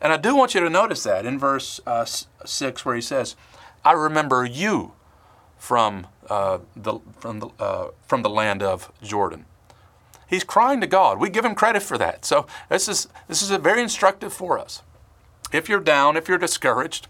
And 0.00 0.12
I 0.12 0.16
do 0.16 0.36
want 0.36 0.54
you 0.54 0.60
to 0.60 0.70
notice 0.70 1.02
that 1.02 1.26
in 1.26 1.38
verse 1.38 1.80
uh, 1.86 2.04
6, 2.04 2.84
where 2.84 2.94
he 2.94 3.00
says, 3.00 3.34
I 3.84 3.92
remember 3.92 4.44
you 4.44 4.92
from, 5.64 6.06
uh, 6.28 6.58
the, 6.76 6.98
from, 7.18 7.40
the, 7.40 7.48
uh, 7.58 7.88
from 8.06 8.20
the 8.20 8.28
land 8.28 8.62
of 8.62 8.92
Jordan. 9.02 9.46
He's 10.26 10.44
crying 10.44 10.78
to 10.82 10.86
God. 10.86 11.18
We 11.18 11.30
give 11.30 11.42
him 11.42 11.54
credit 11.54 11.82
for 11.82 11.96
that. 11.96 12.26
So 12.26 12.46
this 12.68 12.86
is, 12.86 13.08
this 13.28 13.40
is 13.40 13.48
very 13.48 13.80
instructive 13.80 14.30
for 14.30 14.58
us. 14.58 14.82
If 15.54 15.70
you're 15.70 15.80
down, 15.80 16.18
if 16.18 16.28
you're 16.28 16.36
discouraged, 16.36 17.08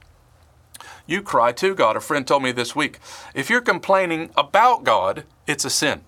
you 1.04 1.20
cry 1.20 1.50
to 1.50 1.74
God. 1.74 1.96
A 1.96 2.00
friend 2.00 2.24
told 2.24 2.44
me 2.44 2.52
this 2.52 2.76
week 2.76 3.00
if 3.34 3.50
you're 3.50 3.60
complaining 3.60 4.30
about 4.36 4.84
God, 4.84 5.24
it's 5.48 5.64
a 5.64 5.70
sin. 5.70 6.02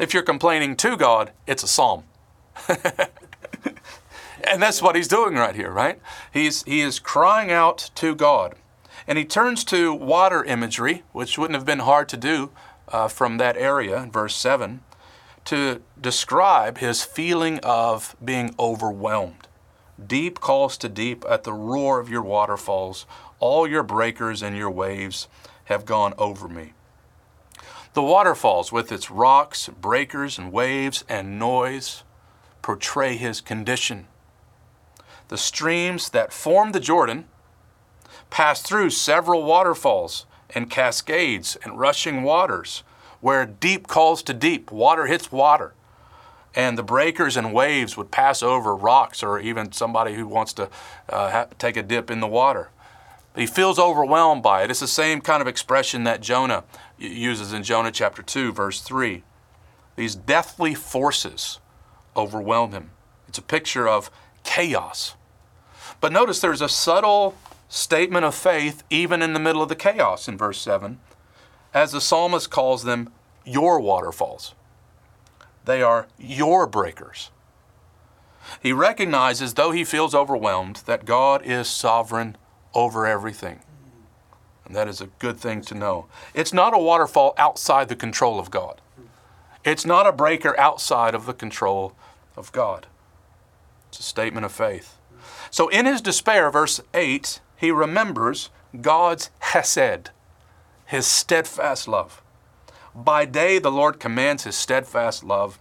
If 0.00 0.12
you're 0.12 0.24
complaining 0.24 0.74
to 0.78 0.96
God, 0.96 1.30
it's 1.46 1.62
a 1.62 1.68
psalm. 1.68 2.02
and 2.68 4.60
that's 4.60 4.82
what 4.82 4.96
he's 4.96 5.06
doing 5.06 5.36
right 5.36 5.54
here, 5.54 5.70
right? 5.70 6.00
He's, 6.32 6.64
he 6.64 6.80
is 6.80 6.98
crying 6.98 7.52
out 7.52 7.90
to 7.94 8.16
God. 8.16 8.56
And 9.10 9.18
he 9.18 9.24
turns 9.24 9.64
to 9.64 9.92
water 9.92 10.44
imagery, 10.44 11.02
which 11.10 11.36
wouldn't 11.36 11.56
have 11.56 11.66
been 11.66 11.80
hard 11.80 12.08
to 12.10 12.16
do 12.16 12.52
uh, 12.86 13.08
from 13.08 13.38
that 13.38 13.56
area, 13.56 14.08
verse 14.08 14.36
7, 14.36 14.82
to 15.46 15.82
describe 16.00 16.78
his 16.78 17.02
feeling 17.02 17.58
of 17.64 18.14
being 18.24 18.54
overwhelmed. 18.56 19.48
Deep 20.06 20.38
calls 20.38 20.78
to 20.78 20.88
deep 20.88 21.24
at 21.28 21.42
the 21.42 21.52
roar 21.52 21.98
of 21.98 22.08
your 22.08 22.22
waterfalls. 22.22 23.04
All 23.40 23.66
your 23.66 23.82
breakers 23.82 24.42
and 24.42 24.56
your 24.56 24.70
waves 24.70 25.26
have 25.64 25.84
gone 25.84 26.14
over 26.16 26.46
me. 26.46 26.74
The 27.94 28.02
waterfalls, 28.02 28.70
with 28.70 28.92
its 28.92 29.10
rocks, 29.10 29.68
breakers, 29.68 30.38
and 30.38 30.52
waves 30.52 31.02
and 31.08 31.36
noise, 31.36 32.04
portray 32.62 33.16
his 33.16 33.40
condition. 33.40 34.06
The 35.26 35.36
streams 35.36 36.10
that 36.10 36.32
form 36.32 36.70
the 36.70 36.78
Jordan 36.78 37.24
pass 38.30 38.62
through 38.62 38.90
several 38.90 39.44
waterfalls 39.44 40.26
and 40.54 40.70
cascades 40.70 41.56
and 41.62 41.78
rushing 41.78 42.22
waters, 42.22 42.82
where 43.20 43.44
deep 43.44 43.86
calls 43.86 44.22
to 44.24 44.34
deep, 44.34 44.72
water 44.72 45.06
hits 45.06 45.30
water. 45.30 45.74
And 46.54 46.76
the 46.76 46.82
breakers 46.82 47.36
and 47.36 47.54
waves 47.54 47.96
would 47.96 48.10
pass 48.10 48.42
over 48.42 48.74
rocks 48.74 49.22
or 49.22 49.38
even 49.38 49.70
somebody 49.70 50.14
who 50.14 50.26
wants 50.26 50.52
to 50.54 50.68
uh, 51.08 51.46
take 51.58 51.76
a 51.76 51.82
dip 51.82 52.10
in 52.10 52.20
the 52.20 52.26
water. 52.26 52.70
He 53.36 53.46
feels 53.46 53.78
overwhelmed 53.78 54.42
by 54.42 54.64
it. 54.64 54.70
It's 54.70 54.80
the 54.80 54.88
same 54.88 55.20
kind 55.20 55.40
of 55.40 55.46
expression 55.46 56.02
that 56.04 56.20
Jonah 56.20 56.64
uses 56.98 57.52
in 57.52 57.62
Jonah 57.62 57.92
chapter 57.92 58.22
2, 58.22 58.52
verse 58.52 58.80
3. 58.82 59.22
These 59.94 60.16
deathly 60.16 60.74
forces 60.74 61.60
overwhelm 62.16 62.72
him. 62.72 62.90
It's 63.28 63.38
a 63.38 63.42
picture 63.42 63.88
of 63.88 64.10
chaos. 64.42 65.14
But 66.00 66.10
notice 66.10 66.40
there's 66.40 66.62
a 66.62 66.68
subtle 66.68 67.36
statement 67.70 68.24
of 68.24 68.34
faith 68.34 68.82
even 68.90 69.22
in 69.22 69.32
the 69.32 69.40
middle 69.40 69.62
of 69.62 69.68
the 69.68 69.76
chaos 69.76 70.28
in 70.28 70.36
verse 70.36 70.60
7, 70.60 70.98
as 71.72 71.92
the 71.92 72.00
psalmist 72.00 72.50
calls 72.50 72.82
them 72.82 73.10
your 73.44 73.80
waterfalls. 73.80 74.54
They 75.64 75.80
are 75.80 76.08
your 76.18 76.66
breakers. 76.66 77.30
He 78.60 78.72
recognizes, 78.72 79.54
though 79.54 79.70
he 79.70 79.84
feels 79.84 80.14
overwhelmed, 80.14 80.82
that 80.86 81.04
God 81.04 81.42
is 81.44 81.68
sovereign 81.68 82.36
over 82.74 83.06
everything. 83.06 83.60
And 84.64 84.74
that 84.74 84.88
is 84.88 85.00
a 85.00 85.06
good 85.18 85.38
thing 85.38 85.62
to 85.62 85.74
know. 85.74 86.06
It's 86.34 86.52
not 86.52 86.74
a 86.74 86.78
waterfall 86.78 87.34
outside 87.38 87.88
the 87.88 87.96
control 87.96 88.40
of 88.40 88.50
God, 88.50 88.80
it's 89.64 89.86
not 89.86 90.06
a 90.06 90.12
breaker 90.12 90.58
outside 90.58 91.14
of 91.14 91.26
the 91.26 91.34
control 91.34 91.94
of 92.36 92.50
God. 92.50 92.88
It's 93.88 94.00
a 94.00 94.02
statement 94.04 94.46
of 94.46 94.52
faith. 94.52 94.96
So 95.50 95.68
in 95.68 95.84
his 95.84 96.00
despair, 96.00 96.50
verse 96.50 96.80
8, 96.94 97.40
he 97.60 97.70
remembers 97.70 98.48
God's 98.80 99.30
hesed, 99.40 100.08
his 100.86 101.06
steadfast 101.06 101.86
love. 101.86 102.22
By 102.94 103.26
day, 103.26 103.58
the 103.58 103.70
Lord 103.70 104.00
commands 104.00 104.44
his 104.44 104.56
steadfast 104.56 105.22
love. 105.22 105.58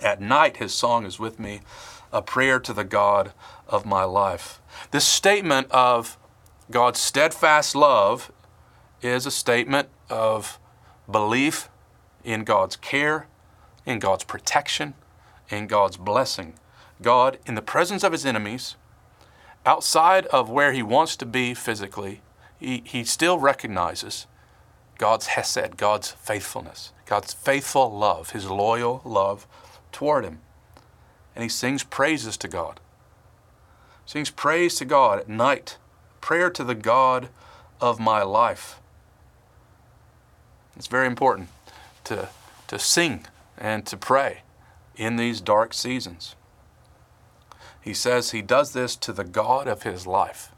At 0.00 0.20
night, 0.20 0.58
his 0.58 0.72
song 0.72 1.04
is 1.04 1.18
with 1.18 1.40
me, 1.40 1.62
a 2.12 2.22
prayer 2.22 2.60
to 2.60 2.72
the 2.72 2.84
God 2.84 3.32
of 3.66 3.84
my 3.84 4.04
life. 4.04 4.60
This 4.92 5.04
statement 5.04 5.68
of 5.72 6.16
God's 6.70 7.00
steadfast 7.00 7.74
love 7.74 8.30
is 9.02 9.26
a 9.26 9.32
statement 9.32 9.88
of 10.08 10.60
belief 11.10 11.68
in 12.22 12.44
God's 12.44 12.76
care, 12.76 13.26
in 13.84 13.98
God's 13.98 14.22
protection, 14.22 14.94
in 15.50 15.66
God's 15.66 15.96
blessing. 15.96 16.54
God, 17.02 17.38
in 17.46 17.56
the 17.56 17.62
presence 17.62 18.04
of 18.04 18.12
his 18.12 18.24
enemies, 18.24 18.76
outside 19.66 20.26
of 20.26 20.48
where 20.48 20.72
he 20.72 20.82
wants 20.82 21.16
to 21.16 21.26
be 21.26 21.52
physically, 21.52 22.20
he, 22.58 22.82
he 22.86 23.04
still 23.04 23.38
recognizes 23.38 24.26
God's 24.96 25.26
hesed, 25.26 25.76
God's 25.76 26.12
faithfulness, 26.12 26.92
God's 27.04 27.34
faithful 27.34 27.90
love, 27.90 28.30
his 28.30 28.48
loyal 28.48 29.02
love 29.04 29.46
toward 29.92 30.24
him. 30.24 30.40
And 31.34 31.42
he 31.42 31.48
sings 31.48 31.82
praises 31.82 32.36
to 32.38 32.48
God. 32.48 32.80
Sings 34.06 34.30
praise 34.30 34.76
to 34.76 34.84
God 34.84 35.18
at 35.18 35.28
night, 35.28 35.76
prayer 36.20 36.48
to 36.50 36.64
the 36.64 36.74
God 36.74 37.28
of 37.80 37.98
my 37.98 38.22
life. 38.22 38.80
It's 40.76 40.86
very 40.86 41.06
important 41.06 41.48
to, 42.04 42.28
to 42.68 42.78
sing 42.78 43.26
and 43.58 43.84
to 43.86 43.96
pray 43.96 44.42
in 44.96 45.16
these 45.16 45.40
dark 45.40 45.74
seasons. 45.74 46.36
He 47.86 47.94
says 47.94 48.32
he 48.32 48.42
does 48.42 48.72
this 48.72 48.96
to 48.96 49.12
the 49.12 49.22
God 49.22 49.68
of 49.68 49.84
his 49.84 50.08
life. 50.08 50.50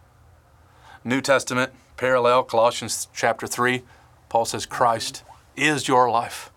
New 1.04 1.20
Testament, 1.20 1.74
parallel, 1.98 2.42
Colossians 2.42 3.06
chapter 3.12 3.46
3, 3.46 3.82
Paul 4.30 4.46
says, 4.46 4.64
Christ 4.64 5.24
is 5.54 5.88
your 5.88 6.10
life. 6.10 6.50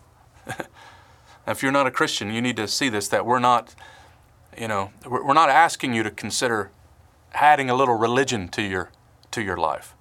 if 1.45 1.61
you're 1.61 1.73
not 1.73 1.87
a 1.87 1.91
Christian, 1.91 2.31
you 2.31 2.41
need 2.41 2.55
to 2.55 2.69
see 2.69 2.87
this 2.87 3.09
that 3.09 3.25
we're 3.25 3.37
not, 3.37 3.75
you 4.57 4.69
know, 4.69 4.91
we're 5.05 5.33
not 5.33 5.49
asking 5.49 5.93
you 5.93 6.03
to 6.03 6.09
consider 6.09 6.71
adding 7.33 7.69
a 7.69 7.75
little 7.75 7.95
religion 7.95 8.47
to 8.47 8.61
your, 8.61 8.91
to 9.31 9.41
your 9.41 9.57
life. 9.57 9.93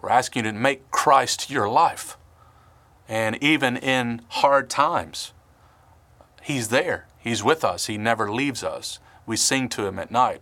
We're 0.00 0.08
asking 0.08 0.46
you 0.46 0.52
to 0.52 0.58
make 0.58 0.90
Christ 0.90 1.50
your 1.50 1.68
life. 1.68 2.16
And 3.06 3.36
even 3.42 3.76
in 3.76 4.22
hard 4.28 4.70
times, 4.70 5.34
He's 6.40 6.68
there. 6.68 7.06
He's 7.18 7.44
with 7.44 7.62
us. 7.66 7.84
He 7.84 7.98
never 7.98 8.32
leaves 8.32 8.64
us. 8.64 8.98
We 9.26 9.36
sing 9.36 9.68
to 9.70 9.86
Him 9.86 9.98
at 9.98 10.10
night 10.10 10.40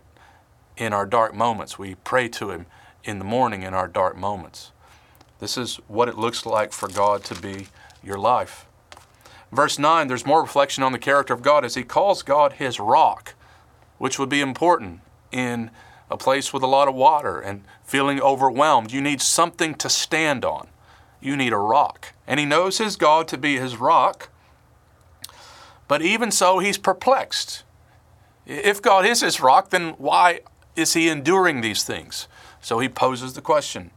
in 0.77 0.93
our 0.93 1.05
dark 1.05 1.33
moments. 1.33 1.77
We 1.77 1.95
pray 1.95 2.29
to 2.29 2.51
Him 2.51 2.67
in 3.03 3.19
the 3.19 3.25
morning 3.25 3.63
in 3.63 3.73
our 3.73 3.87
dark 3.87 4.15
moments. 4.15 4.71
This 5.39 5.57
is 5.57 5.77
what 5.87 6.07
it 6.07 6.17
looks 6.17 6.45
like 6.45 6.71
for 6.71 6.87
God 6.87 7.23
to 7.25 7.35
be 7.35 7.67
your 8.03 8.17
life. 8.17 8.65
Verse 9.51 9.77
9, 9.77 10.07
there's 10.07 10.25
more 10.25 10.41
reflection 10.41 10.83
on 10.83 10.91
the 10.91 10.99
character 10.99 11.33
of 11.33 11.41
God 11.41 11.65
as 11.65 11.75
He 11.75 11.83
calls 11.83 12.23
God 12.23 12.53
His 12.53 12.79
rock, 12.79 13.35
which 13.97 14.17
would 14.17 14.29
be 14.29 14.41
important 14.41 15.01
in 15.31 15.71
a 16.09 16.17
place 16.17 16.53
with 16.53 16.63
a 16.63 16.67
lot 16.67 16.87
of 16.87 16.95
water 16.95 17.39
and 17.39 17.63
feeling 17.83 18.21
overwhelmed. 18.21 18.91
You 18.91 19.01
need 19.01 19.21
something 19.21 19.75
to 19.75 19.89
stand 19.89 20.45
on. 20.45 20.67
You 21.19 21.35
need 21.35 21.53
a 21.53 21.57
rock. 21.57 22.13
And 22.27 22.39
He 22.39 22.45
knows 22.45 22.77
His 22.77 22.95
God 22.95 23.27
to 23.29 23.37
be 23.37 23.57
His 23.57 23.77
rock, 23.77 24.29
but 25.87 26.01
even 26.01 26.31
so, 26.31 26.59
He's 26.59 26.77
perplexed. 26.77 27.64
If 28.45 28.81
God 28.81 29.05
is 29.05 29.21
his 29.21 29.39
rock, 29.39 29.69
then 29.69 29.91
why 29.97 30.41
is 30.75 30.93
he 30.93 31.09
enduring 31.09 31.61
these 31.61 31.83
things? 31.83 32.27
So 32.61 32.79
he 32.79 32.89
poses 32.89 33.33
the 33.33 33.41
question. 33.41 33.91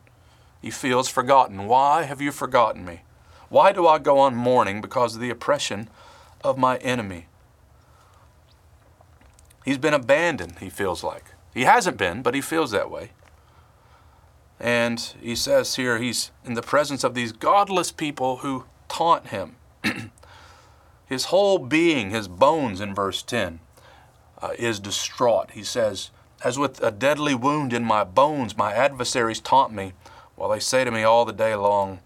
He 0.60 0.70
feels 0.70 1.08
forgotten. 1.08 1.66
Why 1.66 2.02
have 2.02 2.20
you 2.20 2.32
forgotten 2.32 2.84
me? 2.84 3.02
Why 3.48 3.72
do 3.72 3.86
I 3.86 3.98
go 3.98 4.18
on 4.18 4.34
mourning 4.34 4.80
because 4.80 5.14
of 5.14 5.20
the 5.20 5.30
oppression 5.30 5.88
of 6.42 6.58
my 6.58 6.76
enemy? 6.78 7.26
He's 9.64 9.78
been 9.78 9.94
abandoned, 9.94 10.58
he 10.60 10.70
feels 10.70 11.02
like. 11.02 11.24
He 11.54 11.64
hasn't 11.64 11.96
been, 11.96 12.22
but 12.22 12.34
he 12.34 12.40
feels 12.40 12.70
that 12.70 12.90
way. 12.90 13.10
And 14.60 15.00
he 15.20 15.36
says 15.36 15.76
here 15.76 15.98
he's 15.98 16.30
in 16.44 16.54
the 16.54 16.62
presence 16.62 17.04
of 17.04 17.14
these 17.14 17.32
godless 17.32 17.92
people 17.92 18.38
who 18.38 18.64
taunt 18.88 19.28
him. 19.28 19.56
his 21.06 21.26
whole 21.26 21.58
being, 21.58 22.10
his 22.10 22.28
bones 22.28 22.80
in 22.80 22.94
verse 22.94 23.22
10, 23.22 23.60
uh, 24.40 24.50
is 24.58 24.80
distraught. 24.80 25.52
He 25.52 25.64
says, 25.64 26.10
As 26.44 26.58
with 26.58 26.82
a 26.82 26.90
deadly 26.90 27.34
wound 27.34 27.72
in 27.72 27.84
my 27.84 28.04
bones, 28.04 28.56
my 28.56 28.72
adversaries 28.72 29.40
taunt 29.40 29.72
me, 29.72 29.92
while 30.36 30.50
they 30.50 30.60
say 30.60 30.84
to 30.84 30.90
me 30.90 31.02
all 31.02 31.24
the 31.24 31.32
day 31.32 31.54
long, 31.54 32.00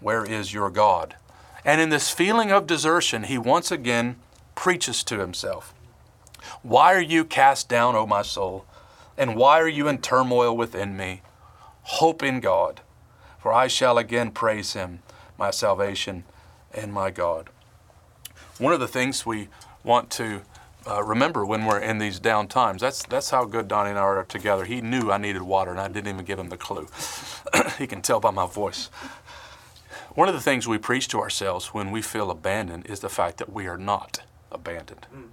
Where 0.00 0.24
is 0.24 0.52
your 0.52 0.70
God? 0.70 1.16
And 1.64 1.80
in 1.80 1.90
this 1.90 2.10
feeling 2.10 2.50
of 2.50 2.66
desertion, 2.66 3.24
he 3.24 3.38
once 3.38 3.70
again 3.70 4.16
preaches 4.54 5.02
to 5.04 5.18
himself 5.18 5.74
Why 6.62 6.94
are 6.94 7.00
you 7.00 7.24
cast 7.24 7.68
down, 7.68 7.96
O 7.96 8.06
my 8.06 8.22
soul? 8.22 8.64
And 9.16 9.36
why 9.36 9.60
are 9.60 9.68
you 9.68 9.86
in 9.86 9.98
turmoil 9.98 10.56
within 10.56 10.96
me? 10.96 11.20
Hope 11.82 12.22
in 12.22 12.40
God, 12.40 12.80
for 13.38 13.52
I 13.52 13.66
shall 13.66 13.98
again 13.98 14.30
praise 14.30 14.72
him, 14.72 15.00
my 15.38 15.50
salvation 15.50 16.24
and 16.72 16.92
my 16.92 17.10
God. 17.10 17.50
One 18.58 18.72
of 18.72 18.80
the 18.80 18.88
things 18.88 19.26
we 19.26 19.48
want 19.84 20.10
to 20.12 20.42
uh, 20.86 21.02
remember 21.02 21.44
when 21.44 21.66
we're 21.66 21.78
in 21.78 21.98
these 21.98 22.18
down 22.18 22.48
times. 22.48 22.80
That's 22.80 23.04
that's 23.04 23.30
how 23.30 23.44
good 23.44 23.68
Donnie 23.68 23.90
and 23.90 23.98
I 23.98 24.02
are 24.02 24.24
together. 24.24 24.64
He 24.64 24.80
knew 24.80 25.10
I 25.10 25.18
needed 25.18 25.42
water, 25.42 25.70
and 25.70 25.80
I 25.80 25.88
didn't 25.88 26.08
even 26.08 26.24
give 26.24 26.38
him 26.38 26.48
the 26.48 26.56
clue. 26.56 26.88
he 27.78 27.86
can 27.86 28.02
tell 28.02 28.20
by 28.20 28.30
my 28.30 28.46
voice. 28.46 28.88
One 30.14 30.28
of 30.28 30.34
the 30.34 30.40
things 30.40 30.66
we 30.66 30.78
preach 30.78 31.06
to 31.08 31.20
ourselves 31.20 31.68
when 31.68 31.90
we 31.90 32.02
feel 32.02 32.30
abandoned 32.30 32.86
is 32.86 33.00
the 33.00 33.08
fact 33.08 33.38
that 33.38 33.52
we 33.52 33.66
are 33.66 33.78
not 33.78 34.22
abandoned. 34.50 35.06
Mm, 35.14 35.28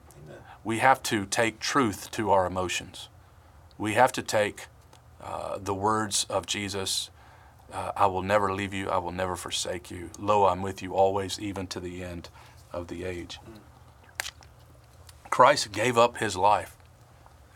we 0.64 0.80
have 0.80 1.02
to 1.04 1.26
take 1.26 1.60
truth 1.60 2.12
to 2.12 2.30
our 2.32 2.46
emotions. 2.46 3.10
We 3.78 3.94
have 3.94 4.12
to 4.14 4.22
take 4.22 4.68
uh, 5.22 5.58
the 5.58 5.74
words 5.74 6.26
of 6.30 6.46
Jesus. 6.46 7.10
Uh, 7.72 7.92
I 7.96 8.06
will 8.06 8.22
never 8.22 8.54
leave 8.54 8.74
you. 8.74 8.90
I 8.90 8.98
will 8.98 9.12
never 9.12 9.36
forsake 9.36 9.90
you. 9.90 10.10
Lo, 10.20 10.46
I'm 10.46 10.62
with 10.62 10.82
you 10.84 10.94
always, 10.94 11.40
even 11.40 11.68
to 11.68 11.80
the 11.80 12.04
end 12.04 12.30
of 12.72 12.88
the 12.88 13.04
age. 13.04 13.40
Mm. 13.50 13.60
Christ 15.30 15.72
gave 15.72 15.98
up 15.98 16.18
his 16.18 16.36
life. 16.36 16.76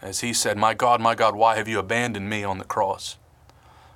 As 0.01 0.21
he 0.21 0.33
said, 0.33 0.57
My 0.57 0.73
God, 0.73 0.99
my 0.99 1.15
God, 1.15 1.35
why 1.35 1.55
have 1.57 1.67
you 1.67 1.79
abandoned 1.79 2.29
me 2.29 2.43
on 2.43 2.57
the 2.57 2.65
cross? 2.65 3.17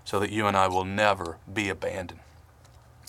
So 0.04 0.20
that 0.20 0.32
you 0.32 0.46
and 0.46 0.56
I 0.56 0.68
will 0.68 0.86
never 0.86 1.38
be 1.52 1.70
abandoned. 1.70 2.20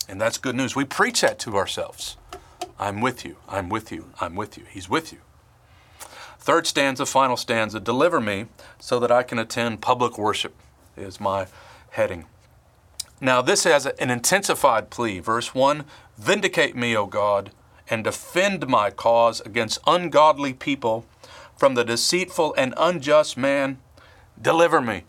And 0.09 0.19
that's 0.19 0.37
good 0.37 0.55
news. 0.55 0.75
We 0.75 0.85
preach 0.85 1.21
that 1.21 1.37
to 1.39 1.57
ourselves. 1.57 2.17
I'm 2.79 3.01
with 3.01 3.25
you. 3.25 3.37
I'm 3.47 3.69
with 3.69 3.91
you. 3.91 4.11
I'm 4.19 4.35
with 4.35 4.57
you. 4.57 4.63
He's 4.69 4.89
with 4.89 5.11
you. 5.11 5.19
Third 6.39 6.65
stanza, 6.65 7.05
final 7.05 7.37
stanza, 7.37 7.79
deliver 7.79 8.21
me 8.21 8.45
so 8.79 8.99
that 8.99 9.11
I 9.11 9.23
can 9.23 9.37
attend 9.37 9.81
public 9.81 10.17
worship 10.17 10.55
is 10.95 11.19
my 11.19 11.47
heading. 11.91 12.25
Now, 13.19 13.41
this 13.41 13.63
has 13.63 13.85
an 13.85 14.09
intensified 14.09 14.89
plea. 14.89 15.19
Verse 15.19 15.53
1 15.53 15.83
Vindicate 16.17 16.75
me, 16.75 16.95
O 16.95 17.05
God, 17.05 17.51
and 17.89 18.03
defend 18.03 18.67
my 18.67 18.89
cause 18.89 19.41
against 19.41 19.79
ungodly 19.87 20.53
people 20.53 21.05
from 21.55 21.75
the 21.75 21.83
deceitful 21.83 22.53
and 22.57 22.73
unjust 22.77 23.37
man. 23.37 23.79
Deliver 24.39 24.81
me. 24.81 25.03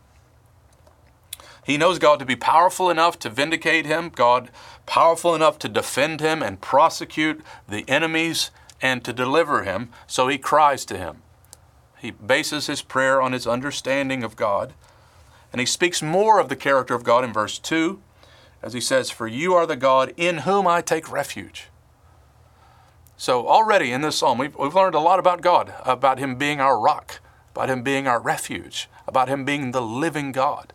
He 1.64 1.76
knows 1.76 1.98
God 1.98 2.18
to 2.18 2.24
be 2.24 2.36
powerful 2.36 2.88
enough 2.88 3.18
to 3.18 3.28
vindicate 3.28 3.84
him, 3.84 4.08
God 4.08 4.50
powerful 4.86 5.34
enough 5.34 5.58
to 5.58 5.68
defend 5.68 6.20
him 6.20 6.42
and 6.42 6.62
prosecute 6.62 7.42
the 7.68 7.84
enemies 7.86 8.50
and 8.80 9.04
to 9.04 9.12
deliver 9.12 9.64
him, 9.64 9.90
so 10.06 10.28
he 10.28 10.38
cries 10.38 10.86
to 10.86 10.96
him. 10.96 11.22
He 11.98 12.10
bases 12.10 12.68
his 12.68 12.80
prayer 12.80 13.20
on 13.20 13.32
his 13.32 13.46
understanding 13.46 14.22
of 14.22 14.36
God, 14.36 14.72
and 15.52 15.60
he 15.60 15.66
speaks 15.66 16.00
more 16.00 16.38
of 16.38 16.48
the 16.48 16.56
character 16.56 16.94
of 16.94 17.04
God 17.04 17.22
in 17.22 17.32
verse 17.32 17.58
2 17.58 18.00
as 18.62 18.72
he 18.72 18.80
says, 18.80 19.10
For 19.10 19.26
you 19.26 19.54
are 19.54 19.66
the 19.66 19.76
God 19.76 20.12
in 20.16 20.38
whom 20.38 20.66
I 20.66 20.80
take 20.80 21.10
refuge. 21.10 21.68
So, 23.18 23.46
already 23.46 23.92
in 23.92 24.00
this 24.00 24.16
psalm, 24.16 24.38
we've, 24.38 24.57
we've 24.57 24.74
learned 24.74 24.94
a 24.94 25.00
lot 25.00 25.18
about 25.18 25.42
God, 25.42 25.74
about 25.85 26.18
Him 26.18 26.37
being 26.37 26.61
our 26.61 26.78
rock, 26.78 27.20
about 27.50 27.68
Him 27.68 27.83
being 27.83 28.07
our 28.07 28.20
refuge, 28.20 28.88
about 29.09 29.28
him 29.28 29.44
being 29.44 29.72
the 29.72 29.81
living 29.81 30.31
God. 30.31 30.72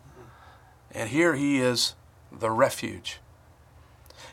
And 0.90 1.08
here 1.08 1.34
he 1.34 1.58
is 1.58 1.94
the 2.30 2.50
refuge. 2.50 3.20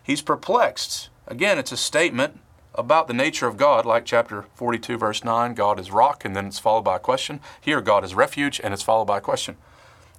He's 0.04 0.24
perplexed. 0.24 1.10
Again, 1.28 1.60
it's 1.60 1.72
a 1.72 1.78
statement 1.78 2.40
about 2.74 3.08
the 3.08 3.14
nature 3.14 3.48
of 3.48 3.58
God, 3.58 3.86
like 3.86 4.06
chapter 4.06 4.46
42, 4.56 4.98
verse 4.98 5.24
9 5.24 5.54
God 5.54 5.80
is 5.80 5.92
rock, 5.92 6.26
and 6.26 6.36
then 6.36 6.48
it's 6.48 6.60
followed 6.60 6.82
by 6.82 6.96
a 6.96 7.00
question. 7.00 7.40
Here, 7.60 7.80
God 7.80 8.04
is 8.04 8.16
refuge, 8.16 8.60
and 8.64 8.74
it's 8.74 8.84
followed 8.84 9.06
by 9.06 9.20
a 9.20 9.22
question. 9.22 9.58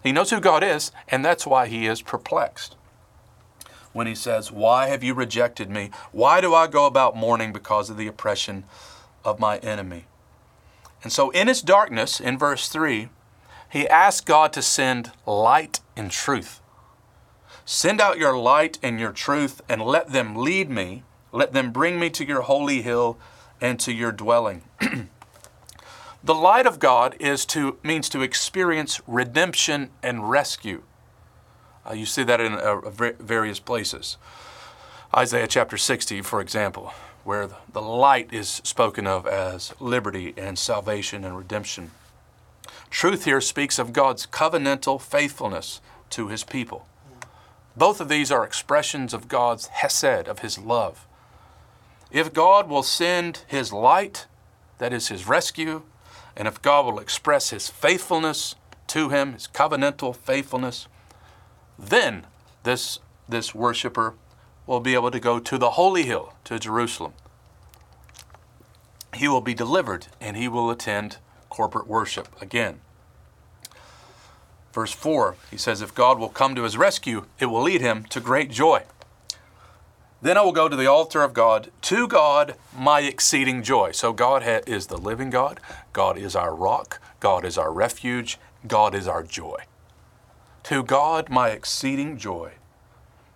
He 0.03 0.13
knows 0.13 0.31
who 0.31 0.41
God 0.41 0.63
is, 0.63 0.93
and 1.09 1.25
that's 1.25 1.47
why 1.47 1.67
he 1.67 1.87
is 1.87 2.03
perplexed. 2.03 2.77
When 3.93 4.07
he 4.07 4.15
says, 4.15 4.51
Why 4.51 4.89
have 4.89 5.05
you 5.05 5.15
rejected 5.15 5.71
me? 5.71 5.91
Why 6.13 6.41
do 6.41 6.55
I 6.55 6.67
go 6.67 6.87
about 6.87 7.17
mourning 7.17 7.53
because 7.53 7.91
of 7.91 7.97
the 7.97 8.07
oppression 8.07 8.65
of 9.25 9.39
my 9.39 9.59
enemy? 9.59 10.07
And 11.03 11.13
so, 11.13 11.31
in 11.31 11.49
his 11.49 11.63
darkness, 11.63 12.21
in 12.21 12.39
verse 12.39 12.69
3, 12.69 13.09
he 13.69 13.89
asks 13.89 14.21
God 14.21 14.53
to 14.53 14.63
send 14.63 15.13
light 15.27 15.81
and 15.97 16.11
truth. 16.11 16.61
Send 17.65 18.01
out 18.01 18.19
your 18.19 18.37
light 18.37 18.79
and 18.83 18.99
your 18.99 19.13
truth, 19.13 19.61
and 19.69 19.83
let 19.83 20.13
them 20.13 20.37
lead 20.37 20.71
me 20.71 21.03
let 21.33 21.55
them 21.55 21.73
bring 21.73 21.99
me 21.99 22.11
to 22.11 22.27
your 22.27 22.43
holy 22.43 22.83
hill 22.83 23.19
and 23.61 23.81
to 23.81 23.93
your 23.93 24.13
dwelling. 24.13 24.63
the 26.23 26.35
light 26.35 26.67
of 26.67 26.79
God 26.79 27.17
is 27.19 27.47
to 27.47 27.79
means 27.83 28.09
to 28.11 28.21
experience 28.21 29.01
redemption 29.07 29.91
and 30.03 30.29
rescue. 30.29 30.83
Uh, 31.89 31.95
you 31.95 32.07
see 32.07 32.23
that 32.25 32.41
in 32.41 32.55
uh, 32.55 32.81
various 33.19 33.59
places. 33.59 34.17
Isaiah 35.15 35.47
chapter 35.47 35.77
60, 35.77 36.23
for 36.23 36.41
example, 36.41 36.93
where 37.25 37.49
the 37.73 37.83
light 37.83 38.33
is 38.33 38.49
spoken 38.65 39.07
of 39.07 39.27
as 39.27 39.75
liberty 39.81 40.33
and 40.37 40.59
salvation 40.59 41.25
and 41.25 41.37
redemption. 41.37 41.91
Truth 42.91 43.25
here 43.25 43.41
speaks 43.41 43.79
of 43.79 43.93
God's 43.93 44.27
covenantal 44.27 45.01
faithfulness 45.01 45.81
to 46.11 46.29
his 46.29 46.45
people. 46.45 46.87
Both 47.77 48.01
of 48.01 48.09
these 48.09 48.31
are 48.31 48.45
expressions 48.45 49.15
of 49.15 49.29
God's 49.29 49.69
hesed, 49.69 50.29
of 50.29 50.41
his 50.41 50.59
love. 50.59 51.07
If 52.13 52.35
God 52.35 52.69
will 52.69 52.83
send 52.83 53.41
His 53.47 53.73
light, 53.73 54.27
that 54.77 54.93
is 54.93 55.09
His 55.09 55.27
rescue, 55.27 55.83
and 56.37 56.47
if 56.47 56.61
God 56.61 56.85
will 56.85 56.99
express 56.99 57.49
His 57.49 57.71
faithfulness 57.71 58.55
to 58.89 59.09
Him, 59.09 59.33
His 59.33 59.49
covenantal 59.49 60.15
faithfulness, 60.15 60.89
then 61.79 62.27
this, 62.63 62.99
this 63.29 63.55
worshiper 63.55 64.15
will 64.67 64.81
be 64.81 64.95
able 64.95 65.11
to 65.11 65.21
go 65.21 65.39
to 65.39 65.59
the 65.59 65.71
holy 65.71 66.05
hill, 66.05 66.35
to 66.45 66.59
Jerusalem. 66.59 67.13
He 69.15 69.29
will 69.29 69.41
be 69.41 69.55
delivered 69.55 70.07
and 70.21 70.37
he 70.37 70.49
will 70.49 70.71
attend 70.71 71.19
corporate 71.49 71.87
worship 71.87 72.29
again. 72.41 72.81
Verse 74.73 74.93
4, 74.93 75.37
he 75.51 75.59
says, 75.59 75.83
If 75.83 75.95
God 75.95 76.19
will 76.19 76.31
come 76.31 76.55
to 76.55 76.63
his 76.63 76.79
rescue, 76.79 77.27
it 77.39 77.47
will 77.47 77.63
lead 77.63 77.83
him 77.83 78.05
to 78.05 78.21
great 78.21 78.51
joy. 78.51 78.85
Then 80.23 80.39
I 80.39 80.43
will 80.43 80.53
go 80.53 80.69
to 80.69 80.77
the 80.77 80.87
altar 80.87 81.23
of 81.23 81.35
God, 81.35 81.71
to 81.83 82.07
God, 82.07 82.55
my 82.75 83.01
exceeding 83.01 83.63
joy. 83.63 83.91
So 83.91 84.13
God 84.13 84.45
is 84.67 84.87
the 84.87 84.97
living 84.97 85.31
God. 85.31 85.61
God 85.93 86.17
is 86.17 86.37
our 86.37 86.55
rock. 86.55 87.01
God 87.21 87.45
is 87.45 87.59
our 87.59 87.73
refuge. 87.73 88.39
God 88.67 88.95
is 88.95 89.09
our 89.09 89.25
joy. 89.25 89.65
To 90.65 90.83
God, 90.83 91.29
my 91.29 91.49
exceeding 91.49 92.17
joy. 92.17 92.53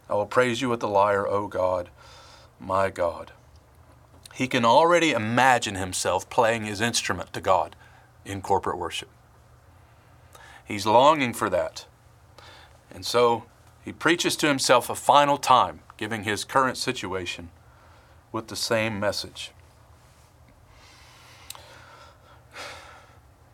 I 0.08 0.14
will 0.14 0.26
praise 0.26 0.60
you 0.60 0.68
with 0.68 0.80
the 0.80 0.88
lyre, 0.88 1.26
O 1.26 1.48
God, 1.48 1.90
my 2.60 2.88
God. 2.88 3.32
He 4.32 4.46
can 4.46 4.64
already 4.64 5.10
imagine 5.10 5.74
himself 5.74 6.30
playing 6.30 6.64
his 6.64 6.80
instrument 6.80 7.32
to 7.32 7.40
God 7.40 7.74
in 8.24 8.42
corporate 8.42 8.78
worship. 8.78 9.08
He's 10.64 10.86
longing 10.86 11.32
for 11.32 11.50
that. 11.50 11.86
And 12.90 13.04
so 13.04 13.44
he 13.84 13.92
preaches 13.92 14.36
to 14.36 14.48
himself 14.48 14.88
a 14.88 14.94
final 14.94 15.38
time 15.38 15.80
giving 15.96 16.24
his 16.24 16.44
current 16.44 16.76
situation 16.76 17.50
with 18.30 18.48
the 18.48 18.56
same 18.56 19.00
message. 19.00 19.52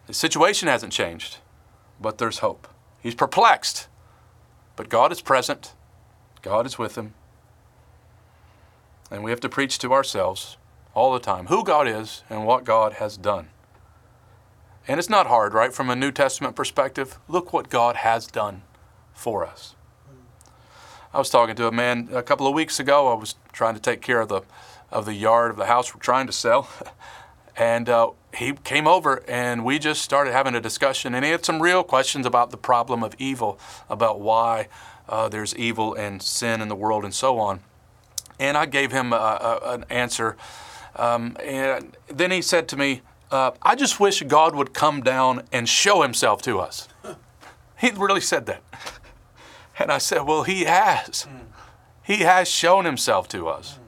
The 0.07 0.15
situation 0.15 0.69
hasn't 0.69 0.93
changed, 0.93 1.39
but 2.01 2.19
there's 2.19 2.39
hope. 2.39 2.69
He's 3.03 3.15
perplexed, 3.15 3.89
but 4.77 4.89
God 4.89 5.13
is 5.13 5.21
present, 5.21 5.75
God 6.41 6.67
is 6.67 6.79
with 6.79 6.97
him. 6.97 7.15
And 9.11 9.23
we 9.23 9.31
have 9.31 9.41
to 9.41 9.49
preach 9.49 9.79
to 9.81 9.93
ourselves 9.93 10.57
all 10.95 11.13
the 11.13 11.21
time 11.21 11.47
who 11.47 11.65
God 11.65 11.89
is 11.89 12.23
and 12.31 12.47
what 12.47 12.65
God 12.65 12.95
has 12.95 13.17
done. 13.17 13.49
And 14.89 14.99
it's 14.99 15.11
not 15.11 15.27
hard, 15.27 15.55
right? 15.55 15.73
From 15.73 15.91
a 15.91 15.97
New 15.97 16.11
Testament 16.11 16.57
perspective, 16.57 17.19
look 17.29 17.53
what 17.53 17.69
God 17.69 17.97
has 17.97 18.27
done 18.27 18.63
for 19.15 19.45
us. 19.47 19.75
I 21.15 21.19
was 21.19 21.29
talking 21.29 21.55
to 21.57 21.69
a 21.69 21.73
man 21.73 22.09
a 22.13 22.23
couple 22.23 22.47
of 22.47 22.55
weeks 22.55 22.81
ago. 22.81 23.13
I 23.13 23.15
was 23.15 23.35
trying 23.53 23.75
to 23.75 23.81
take 23.81 24.01
care 24.01 24.21
of 24.21 24.29
the 24.29 24.43
of 24.91 25.07
the 25.07 25.15
yard 25.15 25.51
of 25.51 25.57
the 25.57 25.67
house 25.67 25.95
we're 25.95 26.01
trying 26.01 26.27
to 26.27 26.33
sell, 26.33 26.69
and 27.57 27.89
uh, 27.89 28.11
he 28.35 28.53
came 28.53 28.87
over 28.87 29.23
and 29.29 29.65
we 29.65 29.79
just 29.79 30.03
started 30.03 30.33
having 30.33 30.55
a 30.55 30.61
discussion. 30.61 31.15
And 31.15 31.25
he 31.25 31.31
had 31.31 31.45
some 31.45 31.61
real 31.61 31.83
questions 31.83 32.27
about 32.27 32.51
the 32.51 32.57
problem 32.57 33.03
of 33.03 33.15
evil, 33.19 33.59
about 33.91 34.21
why 34.21 34.69
uh, 35.09 35.29
there's 35.29 35.55
evil 35.57 35.95
and 35.95 36.23
sin 36.23 36.61
in 36.61 36.69
the 36.69 36.77
world, 36.77 37.05
and 37.05 37.15
so 37.15 37.39
on. 37.39 37.61
And 38.39 38.57
I 38.57 38.67
gave 38.67 38.93
him 38.93 39.13
a, 39.13 39.17
a, 39.17 39.75
an 39.75 39.85
answer. 39.91 40.37
Um, 40.97 41.37
and 41.43 41.97
then 42.09 42.31
he 42.31 42.43
said 42.43 42.69
to 42.69 42.77
me, 42.77 43.03
uh, 43.31 43.53
"I 43.63 43.75
just 43.75 43.99
wish 44.01 44.23
God 44.23 44.55
would 44.55 44.75
come 44.75 45.03
down 45.03 45.43
and 45.53 45.69
show 45.69 46.03
Himself 46.03 46.43
to 46.43 46.59
us." 46.61 46.89
He 47.83 47.91
really 47.91 48.21
said 48.21 48.47
that. 48.47 48.63
And 49.77 49.91
I 49.91 49.99
said, 49.99 50.23
Well, 50.23 50.45
He 50.45 50.65
has. 50.65 51.27
He 52.05 52.19
has 52.19 52.49
shown 52.49 52.85
Himself 52.85 53.27
to 53.29 53.49
us. 53.49 53.81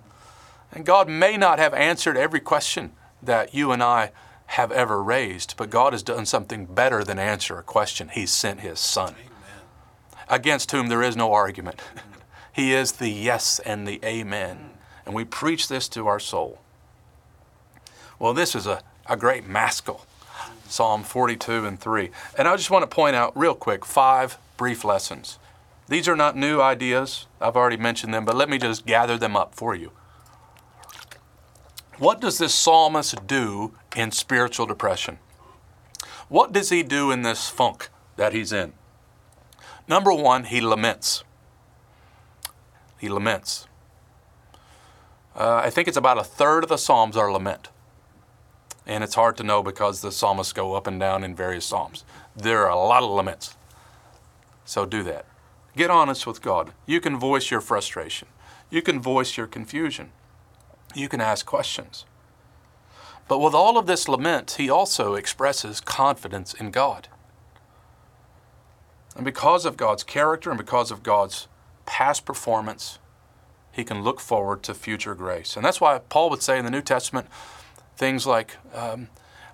And 0.73 0.85
God 0.85 1.09
may 1.09 1.37
not 1.37 1.61
have 1.61 1.73
answered 1.73 2.17
every 2.17 2.41
question 2.41 2.91
that 3.27 3.55
you 3.55 3.73
and 3.73 3.83
I 3.83 4.13
have 4.47 4.71
ever 4.73 5.03
raised, 5.03 5.55
but 5.57 5.71
God 5.71 5.93
has 5.93 6.03
done 6.03 6.27
something 6.27 6.67
better 6.67 7.03
than 7.03 7.19
answer 7.19 7.59
a 7.59 7.63
question. 7.63 8.09
He 8.09 8.27
sent 8.27 8.61
His 8.61 8.79
Son, 8.79 9.15
Amen. 9.15 9.63
against 10.29 10.71
whom 10.71 10.89
there 10.89 11.03
is 11.03 11.17
no 11.17 11.33
argument. 11.33 11.81
he 12.53 12.73
is 12.73 12.93
the 12.93 13.09
yes 13.09 13.59
and 13.61 13.87
the 13.87 14.01
amen. 14.05 14.71
And 15.07 15.15
we 15.15 15.25
preach 15.25 15.69
this 15.69 15.89
to 15.91 16.07
our 16.07 16.21
soul. 16.21 16.61
Well, 18.19 18.35
this 18.35 18.55
is 18.55 18.67
a, 18.67 18.83
a 19.07 19.17
great 19.17 19.47
maskil. 19.47 20.07
Psalm 20.69 21.03
42 21.03 21.67
and 21.67 21.79
3. 21.79 22.11
And 22.39 22.49
I 22.49 22.57
just 22.57 22.71
want 22.71 22.83
to 22.83 22.95
point 22.95 23.17
out 23.17 23.37
real 23.37 23.55
quick 23.55 23.85
five 23.85 24.39
brief 24.57 24.85
lessons 24.85 25.39
these 25.87 26.09
are 26.09 26.17
not 26.17 26.37
new 26.37 26.61
ideas. 26.61 27.27
I've 27.41 27.57
already 27.57 27.77
mentioned 27.77 28.15
them, 28.15 28.25
but 28.25 28.35
let 28.35 28.49
me 28.49 28.59
just 28.59 28.87
gather 28.87 29.19
them 29.19 29.37
up 29.37 29.55
for 29.55 29.75
you. 29.75 29.93
What 31.99 32.21
does 32.21 32.39
this 32.39 32.55
psalmist 32.55 33.27
do 33.27 33.75
in 33.95 34.11
spiritual 34.11 34.67
depression? 34.67 35.19
What 36.29 36.53
does 36.53 36.71
he 36.71 36.83
do 36.83 37.11
in 37.11 37.23
this 37.23 37.49
funk 37.49 37.89
that 38.17 38.33
he's 38.33 38.53
in? 38.53 38.73
Number 39.87 40.13
one, 40.13 40.45
he 40.45 40.61
laments. 40.61 41.23
He 42.99 43.09
laments. 43.09 43.69
Uh, 45.37 45.57
I 45.57 45.71
think 45.71 45.89
it's 45.89 45.97
about 45.97 46.19
a 46.19 46.25
third 46.25 46.63
of 46.65 46.71
the 46.71 46.77
Psalms 46.77 47.17
are 47.17 47.31
lament. 47.31 47.69
And 48.87 49.03
it's 49.03 49.15
hard 49.15 49.37
to 49.39 49.43
know 49.43 49.63
because 49.63 50.01
the 50.01 50.13
psalmists 50.13 50.53
go 50.53 50.75
up 50.75 50.87
and 50.87 51.01
down 51.01 51.25
in 51.25 51.35
various 51.35 51.65
Psalms. 51.65 52.05
There 52.37 52.65
are 52.65 52.71
a 52.71 52.77
lot 52.77 53.03
of 53.03 53.11
laments. 53.11 53.57
So 54.65 54.87
do 54.87 55.03
that. 55.05 55.27
Get 55.77 55.91
honest 55.91 56.27
with 56.27 56.41
God. 56.41 56.73
You 56.87 57.01
can 57.01 57.19
voice 57.19 57.51
your 57.51 57.61
frustration. 57.61 58.29
You 58.71 58.81
can 58.81 59.01
voice 59.01 59.37
your 59.37 59.47
confusion. 59.47 60.13
You 60.95 61.09
can 61.09 61.21
ask 61.21 61.45
questions. 61.45 62.05
But 63.27 63.39
with 63.39 63.55
all 63.55 63.79
of 63.79 63.87
this 63.87 64.09
lament, 64.09 64.57
he 64.59 64.69
also 64.69 65.15
expresses 65.15 65.81
confidence 65.81 66.55
in 66.55 66.71
God. 66.71 67.09
And 69.17 69.25
because 69.25 69.65
of 69.65 69.77
God's 69.77 70.05
character 70.05 70.51
and 70.51 70.59
because 70.59 70.91
of 70.91 71.03
God's 71.03 71.49
past 71.87 72.25
performance, 72.25 72.99
he 73.73 73.85
can 73.85 74.03
look 74.03 74.21
forward 74.21 74.63
to 74.65 74.75
future 74.75 75.15
grace. 75.15 75.57
And 75.57 75.65
that's 75.65 75.81
why 75.81 75.99
Paul 75.99 76.31
would 76.31 76.43
say 76.43 76.59
in 76.59 76.65
the 76.65 76.71
New 76.71 76.83
Testament 76.83 77.27
things 77.97 78.27
like, 78.27 78.57
um, 78.75 79.09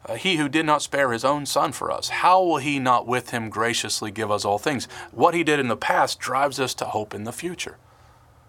uh, 0.07 0.15
he 0.15 0.37
who 0.37 0.49
did 0.49 0.65
not 0.65 0.83
spare 0.83 1.13
his 1.13 1.25
own 1.25 1.45
son 1.45 1.73
for 1.73 1.91
us, 1.91 2.09
how 2.09 2.43
will 2.43 2.57
he 2.57 2.79
not 2.79 3.07
with 3.07 3.31
him 3.31 3.51
graciously 3.51 4.11
give 4.11 4.31
us 4.31 4.45
all 4.45 4.59
things? 4.59 4.87
What 5.13 5.35
he 5.35 5.45
did 5.45 5.61
in 5.61 5.69
the 5.69 5.77
past 5.77 6.19
drives 6.19 6.59
us 6.59 6.75
to 6.75 6.87
hope 6.87 7.15
in 7.15 7.25
the 7.25 7.33
future. 7.33 7.77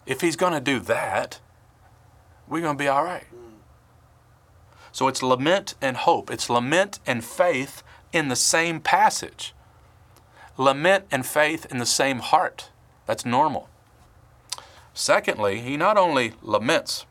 If 0.06 0.22
he's 0.22 0.38
going 0.38 0.54
to 0.54 0.62
do 0.62 0.80
that, 0.80 1.40
we're 2.52 2.62
going 2.62 2.78
to 2.78 2.84
be 2.84 2.90
all 2.90 3.06
right. 3.06 3.24
So 4.92 5.08
it's 5.08 5.24
lament 5.24 5.76
and 5.82 5.96
hope. 5.96 6.30
It's 6.30 6.50
lament 6.50 7.00
and 7.08 7.24
faith 7.24 7.82
in 8.12 8.28
the 8.28 8.36
same 8.36 8.82
passage. 8.82 9.54
Lament 10.58 11.06
and 11.10 11.26
faith 11.26 11.66
in 11.72 11.78
the 11.78 11.86
same 11.86 12.20
heart. 12.20 12.70
That's 13.06 13.26
normal. 13.26 13.70
Secondly, 14.94 15.62
he 15.62 15.78
not 15.78 15.98
only 15.98 16.34
laments, 16.42 17.06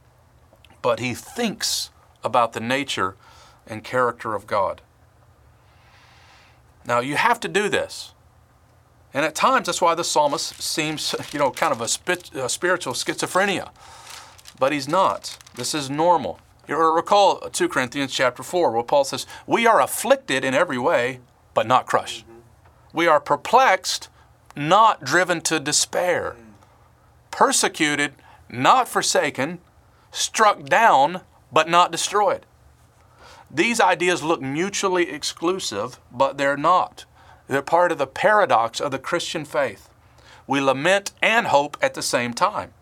but 0.82 1.00
he 1.00 1.14
thinks 1.14 1.88
about 2.22 2.52
the 2.52 2.60
nature 2.60 3.16
and 3.66 3.82
character 3.82 4.34
of 4.34 4.46
God. 4.46 4.82
Now, 6.84 7.00
you 7.00 7.16
have 7.16 7.40
to 7.40 7.48
do 7.48 7.70
this. 7.70 8.12
And 9.14 9.24
at 9.24 9.34
times, 9.34 9.66
that's 9.66 9.80
why 9.80 9.94
the 9.94 10.04
psalmist 10.04 10.60
seems, 10.60 11.14
you 11.32 11.38
know, 11.38 11.50
kind 11.50 11.72
of 11.72 11.80
a, 11.80 11.88
spi- 11.88 12.38
a 12.38 12.50
spiritual 12.50 12.92
schizophrenia. 12.92 13.70
But 14.60 14.72
he's 14.72 14.86
not. 14.86 15.38
This 15.54 15.74
is 15.74 15.88
normal. 15.88 16.38
Recall 16.68 17.38
2 17.38 17.68
Corinthians 17.68 18.12
chapter 18.12 18.42
4, 18.42 18.70
where 18.70 18.82
Paul 18.84 19.04
says, 19.04 19.26
We 19.46 19.66
are 19.66 19.80
afflicted 19.80 20.44
in 20.44 20.52
every 20.52 20.78
way, 20.78 21.20
but 21.54 21.66
not 21.66 21.86
crushed. 21.86 22.26
We 22.92 23.08
are 23.08 23.20
perplexed, 23.20 24.10
not 24.54 25.02
driven 25.02 25.40
to 25.42 25.58
despair. 25.58 26.36
Persecuted, 27.30 28.12
not 28.50 28.86
forsaken. 28.86 29.60
Struck 30.12 30.66
down, 30.66 31.22
but 31.50 31.68
not 31.68 31.90
destroyed. 31.90 32.44
These 33.50 33.80
ideas 33.80 34.22
look 34.22 34.42
mutually 34.42 35.10
exclusive, 35.10 35.98
but 36.12 36.36
they're 36.36 36.58
not. 36.58 37.06
They're 37.48 37.62
part 37.62 37.92
of 37.92 37.98
the 37.98 38.06
paradox 38.06 38.78
of 38.78 38.90
the 38.90 38.98
Christian 38.98 39.46
faith. 39.46 39.88
We 40.46 40.60
lament 40.60 41.12
and 41.22 41.46
hope 41.46 41.78
at 41.80 41.94
the 41.94 42.02
same 42.02 42.34
time 42.34 42.74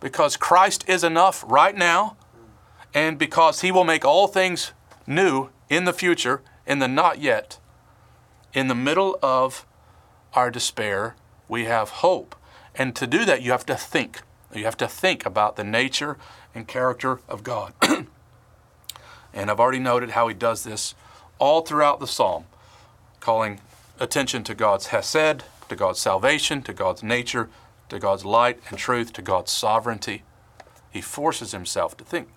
because 0.00 0.36
Christ 0.36 0.88
is 0.88 1.02
enough 1.02 1.44
right 1.46 1.76
now 1.76 2.16
and 2.94 3.18
because 3.18 3.60
He 3.60 3.70
will 3.70 3.84
make 3.84 4.04
all 4.04 4.26
things 4.26 4.72
new 5.06 5.50
in 5.68 5.84
the 5.84 5.92
future, 5.92 6.42
in 6.66 6.78
the 6.78 6.88
not 6.88 7.20
yet. 7.20 7.58
In 8.54 8.68
the 8.68 8.74
middle 8.74 9.18
of 9.22 9.66
our 10.34 10.50
despair, 10.50 11.14
we 11.48 11.64
have 11.64 11.88
hope. 11.90 12.34
And 12.74 12.94
to 12.96 13.06
do 13.06 13.24
that, 13.24 13.42
you 13.42 13.50
have 13.50 13.66
to 13.66 13.76
think. 13.76 14.22
You 14.54 14.64
have 14.64 14.76
to 14.78 14.88
think 14.88 15.26
about 15.26 15.56
the 15.56 15.64
nature 15.64 16.16
and 16.54 16.66
character 16.66 17.20
of 17.28 17.42
God. 17.42 17.72
and 19.34 19.50
I've 19.50 19.60
already 19.60 19.78
noted 19.78 20.10
how 20.10 20.28
He 20.28 20.34
does 20.34 20.64
this 20.64 20.94
all 21.38 21.62
throughout 21.62 22.00
the 22.00 22.06
psalm, 22.06 22.44
calling 23.20 23.60
attention 24.00 24.42
to 24.44 24.54
God's 24.54 24.86
Hesed, 24.86 25.44
to 25.68 25.76
God's 25.76 25.98
salvation, 25.98 26.62
to 26.62 26.72
God's 26.72 27.02
nature, 27.02 27.48
to 27.88 27.98
God's 27.98 28.24
light 28.24 28.60
and 28.68 28.78
truth, 28.78 29.12
to 29.14 29.22
God's 29.22 29.52
sovereignty. 29.52 30.22
He 30.90 31.00
forces 31.00 31.52
himself 31.52 31.96
to 31.96 32.04
think. 32.04 32.28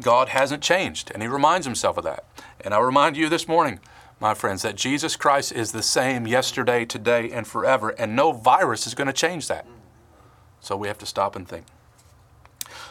God 0.00 0.28
hasn't 0.28 0.62
changed, 0.62 1.10
and 1.12 1.22
he 1.22 1.28
reminds 1.28 1.66
himself 1.66 1.96
of 1.96 2.04
that. 2.04 2.24
And 2.60 2.72
I 2.72 2.78
remind 2.78 3.16
you 3.16 3.28
this 3.28 3.48
morning, 3.48 3.80
my 4.20 4.34
friends, 4.34 4.62
that 4.62 4.76
Jesus 4.76 5.16
Christ 5.16 5.52
is 5.52 5.72
the 5.72 5.82
same 5.82 6.26
yesterday, 6.26 6.84
today, 6.84 7.30
and 7.30 7.46
forever, 7.46 7.90
and 7.90 8.14
no 8.14 8.32
virus 8.32 8.86
is 8.86 8.94
going 8.94 9.06
to 9.06 9.12
change 9.12 9.48
that. 9.48 9.66
So 10.60 10.76
we 10.76 10.88
have 10.88 10.98
to 10.98 11.06
stop 11.06 11.36
and 11.36 11.48
think. 11.48 11.66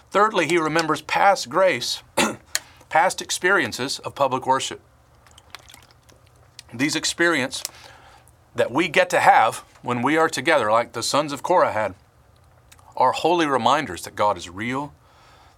Thirdly, 0.09 0.47
he 0.47 0.57
remembers 0.57 1.01
past 1.01 1.49
grace, 1.49 2.01
past 2.89 3.21
experiences 3.21 3.99
of 3.99 4.15
public 4.15 4.47
worship. 4.47 4.81
These 6.73 6.95
experiences 6.95 7.63
that 8.57 8.71
we 8.71 8.87
get 8.87 9.09
to 9.11 9.19
have 9.19 9.57
when 9.81 10.01
we 10.01 10.17
are 10.17 10.29
together, 10.29 10.71
like 10.71 10.93
the 10.93 11.03
sons 11.03 11.31
of 11.31 11.43
Korah 11.43 11.71
had, 11.71 11.93
are 12.95 13.11
holy 13.11 13.45
reminders 13.45 14.03
that 14.03 14.15
God 14.15 14.37
is 14.37 14.49
real, 14.49 14.93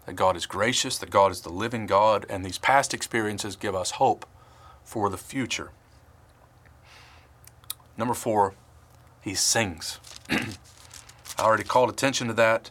that 0.06 0.16
God 0.16 0.36
is 0.36 0.46
gracious, 0.46 0.98
that 0.98 1.10
God 1.10 1.32
is 1.32 1.42
the 1.42 1.50
living 1.50 1.86
God, 1.86 2.26
and 2.30 2.44
these 2.44 2.58
past 2.58 2.94
experiences 2.94 3.56
give 3.56 3.74
us 3.74 3.92
hope 3.92 4.26
for 4.84 5.10
the 5.10 5.18
future. 5.18 5.72
Number 7.98 8.14
four, 8.14 8.54
he 9.22 9.34
sings. 9.34 10.00
I 10.30 10.48
already 11.40 11.64
called 11.64 11.90
attention 11.90 12.28
to 12.28 12.34
that. 12.34 12.70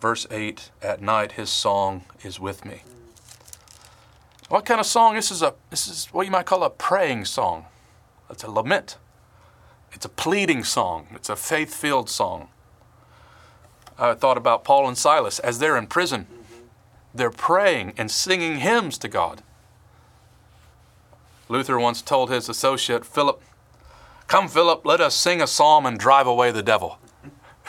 Verse 0.00 0.26
8 0.30 0.70
At 0.82 1.02
night 1.02 1.32
his 1.32 1.50
song 1.50 2.04
is 2.22 2.38
with 2.38 2.64
me. 2.64 2.82
What 4.48 4.64
kind 4.64 4.78
of 4.78 4.86
song? 4.86 5.16
This 5.16 5.32
is 5.32 5.42
a 5.42 5.54
this 5.70 5.88
is 5.88 6.06
what 6.12 6.26
you 6.26 6.30
might 6.30 6.46
call 6.46 6.62
a 6.62 6.70
praying 6.70 7.24
song. 7.24 7.64
It's 8.30 8.44
a 8.44 8.50
lament. 8.50 8.98
It's 9.96 10.04
a 10.04 10.10
pleading 10.10 10.62
song. 10.62 11.06
It's 11.14 11.30
a 11.30 11.36
faith-filled 11.36 12.10
song. 12.10 12.50
I 13.98 14.12
thought 14.12 14.36
about 14.36 14.62
Paul 14.62 14.86
and 14.86 14.96
Silas 14.96 15.38
as 15.38 15.58
they're 15.58 15.78
in 15.78 15.86
prison. 15.86 16.26
They're 17.14 17.30
praying 17.30 17.94
and 17.96 18.10
singing 18.10 18.56
hymns 18.56 18.98
to 18.98 19.08
God. 19.08 19.42
Luther 21.48 21.78
once 21.78 22.02
told 22.02 22.28
his 22.28 22.50
associate, 22.50 23.06
Philip, 23.06 23.40
Come, 24.28 24.48
Philip, 24.48 24.84
let 24.84 25.00
us 25.00 25.14
sing 25.14 25.40
a 25.40 25.46
psalm 25.46 25.86
and 25.86 25.98
drive 25.98 26.26
away 26.26 26.50
the 26.50 26.62
devil. 26.62 26.98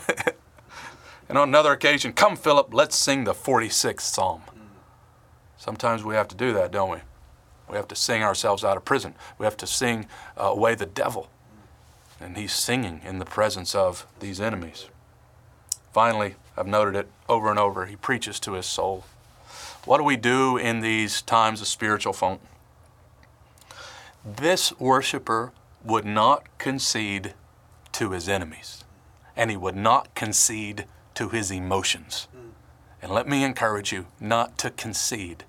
and 1.30 1.38
on 1.38 1.48
another 1.48 1.72
occasion, 1.72 2.12
Come, 2.12 2.36
Philip, 2.36 2.74
let's 2.74 2.98
sing 2.98 3.24
the 3.24 3.34
46th 3.34 4.02
psalm. 4.02 4.42
Sometimes 5.56 6.04
we 6.04 6.16
have 6.16 6.28
to 6.28 6.36
do 6.36 6.52
that, 6.56 6.72
don't 6.72 6.92
we? 6.92 6.98
We 7.70 7.78
have 7.78 7.88
to 7.88 7.96
sing 7.96 8.22
ourselves 8.22 8.66
out 8.66 8.76
of 8.76 8.84
prison. 8.84 9.16
We 9.38 9.46
have 9.46 9.58
to 9.58 9.68
sing 9.68 10.08
uh, 10.38 10.48
away 10.48 10.76
the 10.76 10.86
devil. 10.86 11.30
And 12.20 12.38
he's 12.38 12.53
singing 12.53 13.01
in 13.03 13.20
the 13.20 13.26
presence 13.26 13.76
of 13.76 14.07
these 14.20 14.41
enemies. 14.41 14.88
Finally, 15.93 16.36
I've 16.57 16.68
noted 16.68 16.95
it 16.95 17.07
over 17.30 17.49
and 17.49 17.59
over, 17.59 17.86
he 17.86 17.95
preaches 17.95 18.39
to 18.41 18.53
his 18.53 18.65
soul. 18.65 19.03
What 19.86 19.97
do 19.97 20.03
we 20.03 20.18
do 20.18 20.57
in 20.57 20.82
these 20.82 21.22
times 21.22 21.61
of 21.61 21.68
spiritual 21.68 22.13
funk? 22.13 22.41
This 24.26 24.78
worshiper 24.80 25.53
would 25.84 26.05
not 26.05 26.45
concede 26.57 27.34
to 27.93 28.11
his 28.11 28.28
enemies, 28.28 28.84
and 29.36 29.49
he 29.49 29.57
would 29.57 29.76
not 29.76 30.13
concede 30.13 30.86
to 31.15 31.30
his 31.30 31.51
emotions. 31.51 32.28
And 33.01 33.11
let 33.11 33.28
me 33.28 33.43
encourage 33.43 33.93
you 33.93 34.07
not 34.20 34.57
to 34.59 34.72
concede 34.72 35.45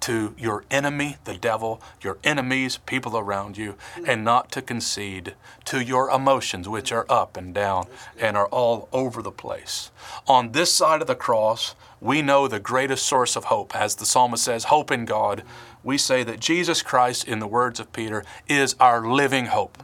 to 0.00 0.34
your 0.38 0.64
enemy, 0.70 1.16
the 1.24 1.36
devil, 1.36 1.80
your 2.00 2.18
enemies, 2.24 2.78
people 2.86 3.16
around 3.16 3.56
you, 3.56 3.76
and 4.06 4.24
not 4.24 4.50
to 4.52 4.62
concede 4.62 5.34
to 5.66 5.82
your 5.82 6.10
emotions, 6.10 6.68
which 6.68 6.92
are 6.92 7.06
up 7.08 7.36
and 7.36 7.54
down 7.54 7.86
and 8.18 8.36
are 8.36 8.48
all 8.48 8.88
over 8.92 9.22
the 9.22 9.30
place. 9.30 9.90
On 10.26 10.52
this 10.52 10.72
side 10.72 11.00
of 11.00 11.06
the 11.06 11.14
cross, 11.14 11.74
we 12.00 12.22
know 12.22 12.48
the 12.48 12.60
greatest 12.60 13.04
source 13.06 13.36
of 13.36 13.44
hope. 13.44 13.76
As 13.76 13.96
the 13.96 14.06
psalmist 14.06 14.44
says, 14.44 14.64
hope 14.64 14.90
in 14.90 15.04
God. 15.04 15.42
We 15.82 15.98
say 15.98 16.24
that 16.24 16.40
Jesus 16.40 16.82
Christ, 16.82 17.28
in 17.28 17.38
the 17.38 17.46
words 17.46 17.78
of 17.78 17.92
Peter, 17.92 18.24
is 18.48 18.74
our 18.80 19.06
living 19.06 19.46
hope. 19.46 19.82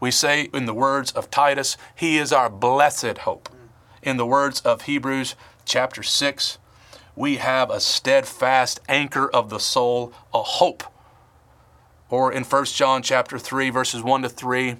We 0.00 0.10
say, 0.10 0.48
in 0.54 0.66
the 0.66 0.74
words 0.74 1.10
of 1.12 1.30
Titus, 1.30 1.76
He 1.94 2.18
is 2.18 2.32
our 2.32 2.48
blessed 2.48 3.18
hope. 3.18 3.48
In 4.02 4.16
the 4.16 4.26
words 4.26 4.60
of 4.60 4.82
Hebrews 4.82 5.34
chapter 5.64 6.02
6, 6.02 6.58
we 7.18 7.38
have 7.38 7.68
a 7.68 7.80
steadfast 7.80 8.78
anchor 8.88 9.28
of 9.28 9.50
the 9.50 9.58
soul, 9.58 10.12
a 10.32 10.40
hope. 10.40 10.84
Or 12.08 12.32
in 12.32 12.44
1 12.44 12.64
John 12.66 13.02
chapter 13.02 13.40
3 13.40 13.70
verses 13.70 14.04
1 14.04 14.22
to 14.22 14.28
3, 14.28 14.76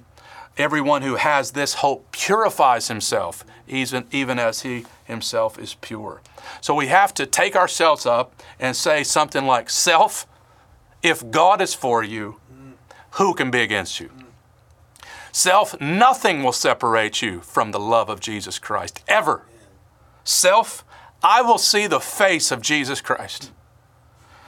everyone 0.57 1.01
who 1.01 1.15
has 1.15 1.51
this 1.51 1.75
hope 1.75 2.11
purifies 2.13 2.87
himself 2.87 3.43
even, 3.67 4.05
even 4.11 4.39
as 4.39 4.61
he 4.61 4.85
himself 5.03 5.59
is 5.59 5.73
pure. 5.75 6.21
So 6.61 6.73
we 6.73 6.87
have 6.87 7.13
to 7.15 7.25
take 7.25 7.57
ourselves 7.57 8.05
up 8.05 8.41
and 8.57 8.73
say 8.73 9.03
something 9.03 9.45
like, 9.45 9.69
Self, 9.69 10.25
if 11.03 11.29
God 11.29 11.59
is 11.59 11.73
for 11.73 12.03
you, 12.03 12.39
who 13.11 13.33
can 13.33 13.51
be 13.51 13.59
against 13.59 13.99
you? 13.99 14.11
Self, 15.33 15.79
nothing 15.81 16.41
will 16.41 16.53
separate 16.53 17.21
you 17.21 17.41
from 17.41 17.71
the 17.71 17.79
love 17.79 18.09
of 18.09 18.21
Jesus 18.21 18.57
Christ, 18.59 19.03
ever. 19.09 19.43
Self, 20.23 20.85
I 21.23 21.41
will 21.41 21.57
see 21.57 21.87
the 21.87 21.99
face 21.99 22.51
of 22.51 22.61
Jesus 22.61 23.01
Christ. 23.01 23.51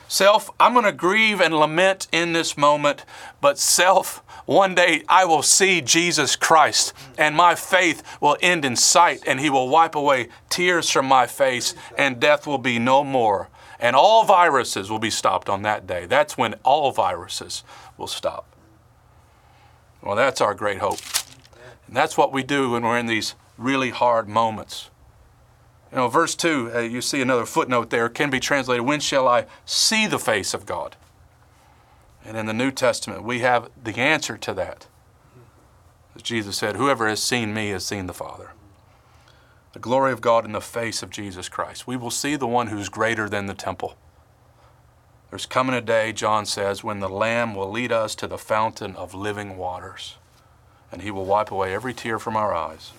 Self, 0.07 0.49
I'm 0.59 0.74
going 0.74 0.86
to 0.86 0.91
grieve 0.91 1.39
and 1.39 1.57
lament 1.57 2.07
in 2.11 2.34
this 2.34 2.57
moment, 2.57 3.05
but 3.39 3.57
self, 3.57 4.22
one 4.45 4.76
day 4.76 5.03
I 5.07 5.24
will 5.24 5.41
see 5.41 5.80
Jesus 5.80 6.36
Christ 6.36 6.93
and 7.17 7.34
my 7.34 7.55
faith 7.55 8.03
will 8.19 8.36
end 8.41 8.65
in 8.65 8.76
sight 8.76 9.24
and 9.26 9.39
He 9.39 9.49
will 9.49 9.69
wipe 9.69 9.95
away 9.95 10.28
tears 10.49 10.89
from 10.89 11.05
my 11.05 11.28
face 11.28 11.74
and 11.97 12.19
death 12.19 12.45
will 12.45 12.57
be 12.57 12.78
no 12.78 13.05
more. 13.05 13.47
And 13.80 13.95
all 13.95 14.26
viruses 14.26 14.91
will 14.91 14.99
be 14.99 15.09
stopped 15.09 15.47
on 15.47 15.61
that 15.61 15.88
day. 15.88 16.05
That's 16.05 16.38
when 16.38 16.55
all 16.63 16.91
viruses 16.91 17.63
will 17.97 18.07
stop. 18.07 18.53
Well, 20.03 20.17
that's 20.17 20.41
our 20.41 20.53
great 20.53 20.80
hope. 20.80 20.99
And 21.88 21.95
that's 21.95 22.17
what 22.17 22.34
we 22.34 22.43
do 22.43 22.72
when 22.72 22.84
we're 22.84 22.99
in 22.99 23.05
these 23.05 23.36
really 23.57 23.91
hard 23.91 24.28
moments. 24.28 24.90
You 25.91 25.97
know, 25.97 26.07
verse 26.07 26.35
2, 26.35 26.71
uh, 26.73 26.79
you 26.79 27.01
see 27.01 27.21
another 27.21 27.45
footnote 27.45 27.89
there, 27.89 28.07
can 28.07 28.29
be 28.29 28.39
translated, 28.39 28.85
When 28.85 29.01
shall 29.01 29.27
I 29.27 29.45
see 29.65 30.07
the 30.07 30.19
face 30.19 30.53
of 30.53 30.65
God? 30.65 30.95
And 32.23 32.37
in 32.37 32.45
the 32.45 32.53
New 32.53 32.71
Testament, 32.71 33.23
we 33.23 33.39
have 33.39 33.69
the 33.81 33.97
answer 33.99 34.37
to 34.37 34.53
that. 34.53 34.87
As 36.15 36.21
Jesus 36.21 36.57
said, 36.57 36.75
Whoever 36.77 37.09
has 37.09 37.21
seen 37.21 37.53
me 37.53 37.69
has 37.69 37.85
seen 37.85 38.05
the 38.05 38.13
Father. 38.13 38.51
The 39.73 39.79
glory 39.79 40.13
of 40.13 40.21
God 40.21 40.45
in 40.45 40.51
the 40.53 40.61
face 40.61 41.03
of 41.03 41.09
Jesus 41.09 41.49
Christ. 41.49 41.87
We 41.87 41.97
will 41.97 42.11
see 42.11 42.35
the 42.35 42.47
one 42.47 42.67
who's 42.67 42.89
greater 42.89 43.27
than 43.27 43.47
the 43.47 43.53
temple. 43.53 43.95
There's 45.29 45.45
coming 45.45 45.75
a 45.75 45.81
day, 45.81 46.11
John 46.11 46.45
says, 46.45 46.83
when 46.83 46.99
the 46.99 47.09
Lamb 47.09 47.55
will 47.55 47.71
lead 47.71 47.91
us 47.91 48.15
to 48.15 48.27
the 48.27 48.37
fountain 48.37 48.95
of 48.97 49.13
living 49.13 49.57
waters, 49.57 50.15
and 50.91 51.01
he 51.01 51.11
will 51.11 51.23
wipe 51.23 51.51
away 51.51 51.73
every 51.73 51.93
tear 51.93 52.19
from 52.19 52.35
our 52.35 52.53
eyes. 52.53 52.91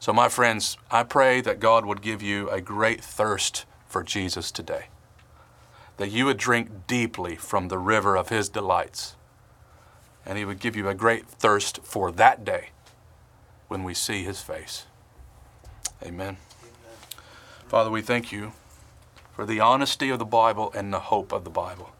So, 0.00 0.12
my 0.12 0.28
friends, 0.28 0.76
I 0.90 1.04
pray 1.04 1.40
that 1.42 1.60
God 1.60 1.84
would 1.84 2.02
give 2.02 2.22
you 2.22 2.50
a 2.50 2.60
great 2.60 3.00
thirst 3.04 3.66
for 3.86 4.02
Jesus 4.02 4.50
today. 4.50 4.86
that 5.98 6.10
you 6.10 6.24
would 6.24 6.38
drink 6.38 6.86
deeply 6.86 7.36
from 7.36 7.68
the 7.68 7.78
river 7.78 8.16
of 8.16 8.30
his 8.30 8.48
delights. 8.48 9.16
And 10.24 10.38
he 10.38 10.46
would 10.46 10.58
give 10.58 10.74
you 10.74 10.88
a 10.88 10.94
great 10.94 11.26
thirst 11.26 11.80
for 11.84 12.10
that 12.12 12.42
day 12.42 12.70
when 13.68 13.84
we 13.84 13.92
see 13.92 14.24
his 14.24 14.40
face. 14.40 14.86
Amen. 16.02 16.38
Father, 17.68 17.90
we 17.90 18.00
thank 18.00 18.32
you 18.32 18.52
for 19.36 19.44
the 19.44 19.60
honesty 19.60 20.08
of 20.08 20.18
the 20.18 20.24
Bible 20.24 20.72
and 20.74 20.90
the 20.90 21.00
hope 21.00 21.32
of 21.32 21.44
the 21.44 21.50
Bible. 21.50 21.90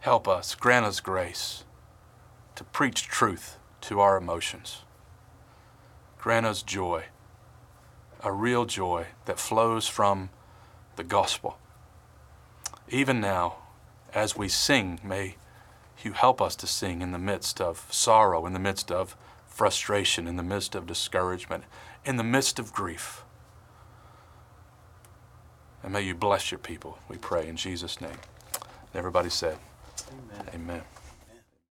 Help 0.00 0.28
us, 0.28 0.54
grant 0.54 0.84
us 0.84 1.00
grace 1.00 1.64
to 2.56 2.64
preach 2.64 3.08
truth 3.08 3.56
to 3.80 4.00
our 4.00 4.18
emotions. 4.18 4.82
Grant 6.26 6.44
us 6.44 6.60
joy, 6.60 7.04
a 8.20 8.32
real 8.32 8.64
joy 8.64 9.06
that 9.26 9.38
flows 9.38 9.86
from 9.86 10.28
the 10.96 11.04
gospel. 11.04 11.56
Even 12.88 13.20
now, 13.20 13.58
as 14.12 14.36
we 14.36 14.48
sing, 14.48 14.98
may 15.04 15.36
you 16.02 16.14
help 16.14 16.42
us 16.42 16.56
to 16.56 16.66
sing 16.66 17.00
in 17.00 17.12
the 17.12 17.18
midst 17.20 17.60
of 17.60 17.86
sorrow, 17.92 18.44
in 18.44 18.54
the 18.54 18.58
midst 18.58 18.90
of 18.90 19.16
frustration, 19.46 20.26
in 20.26 20.34
the 20.34 20.42
midst 20.42 20.74
of 20.74 20.84
discouragement, 20.84 21.62
in 22.04 22.16
the 22.16 22.24
midst 22.24 22.58
of 22.58 22.72
grief. 22.72 23.22
And 25.84 25.92
may 25.92 26.00
you 26.00 26.16
bless 26.16 26.50
your 26.50 26.58
people, 26.58 26.98
we 27.08 27.18
pray 27.18 27.46
in 27.46 27.54
Jesus' 27.54 28.00
name. 28.00 28.18
And 28.52 28.96
everybody 28.96 29.30
said, 29.30 29.58
Amen. 30.10 30.50
Amen. 30.52 30.82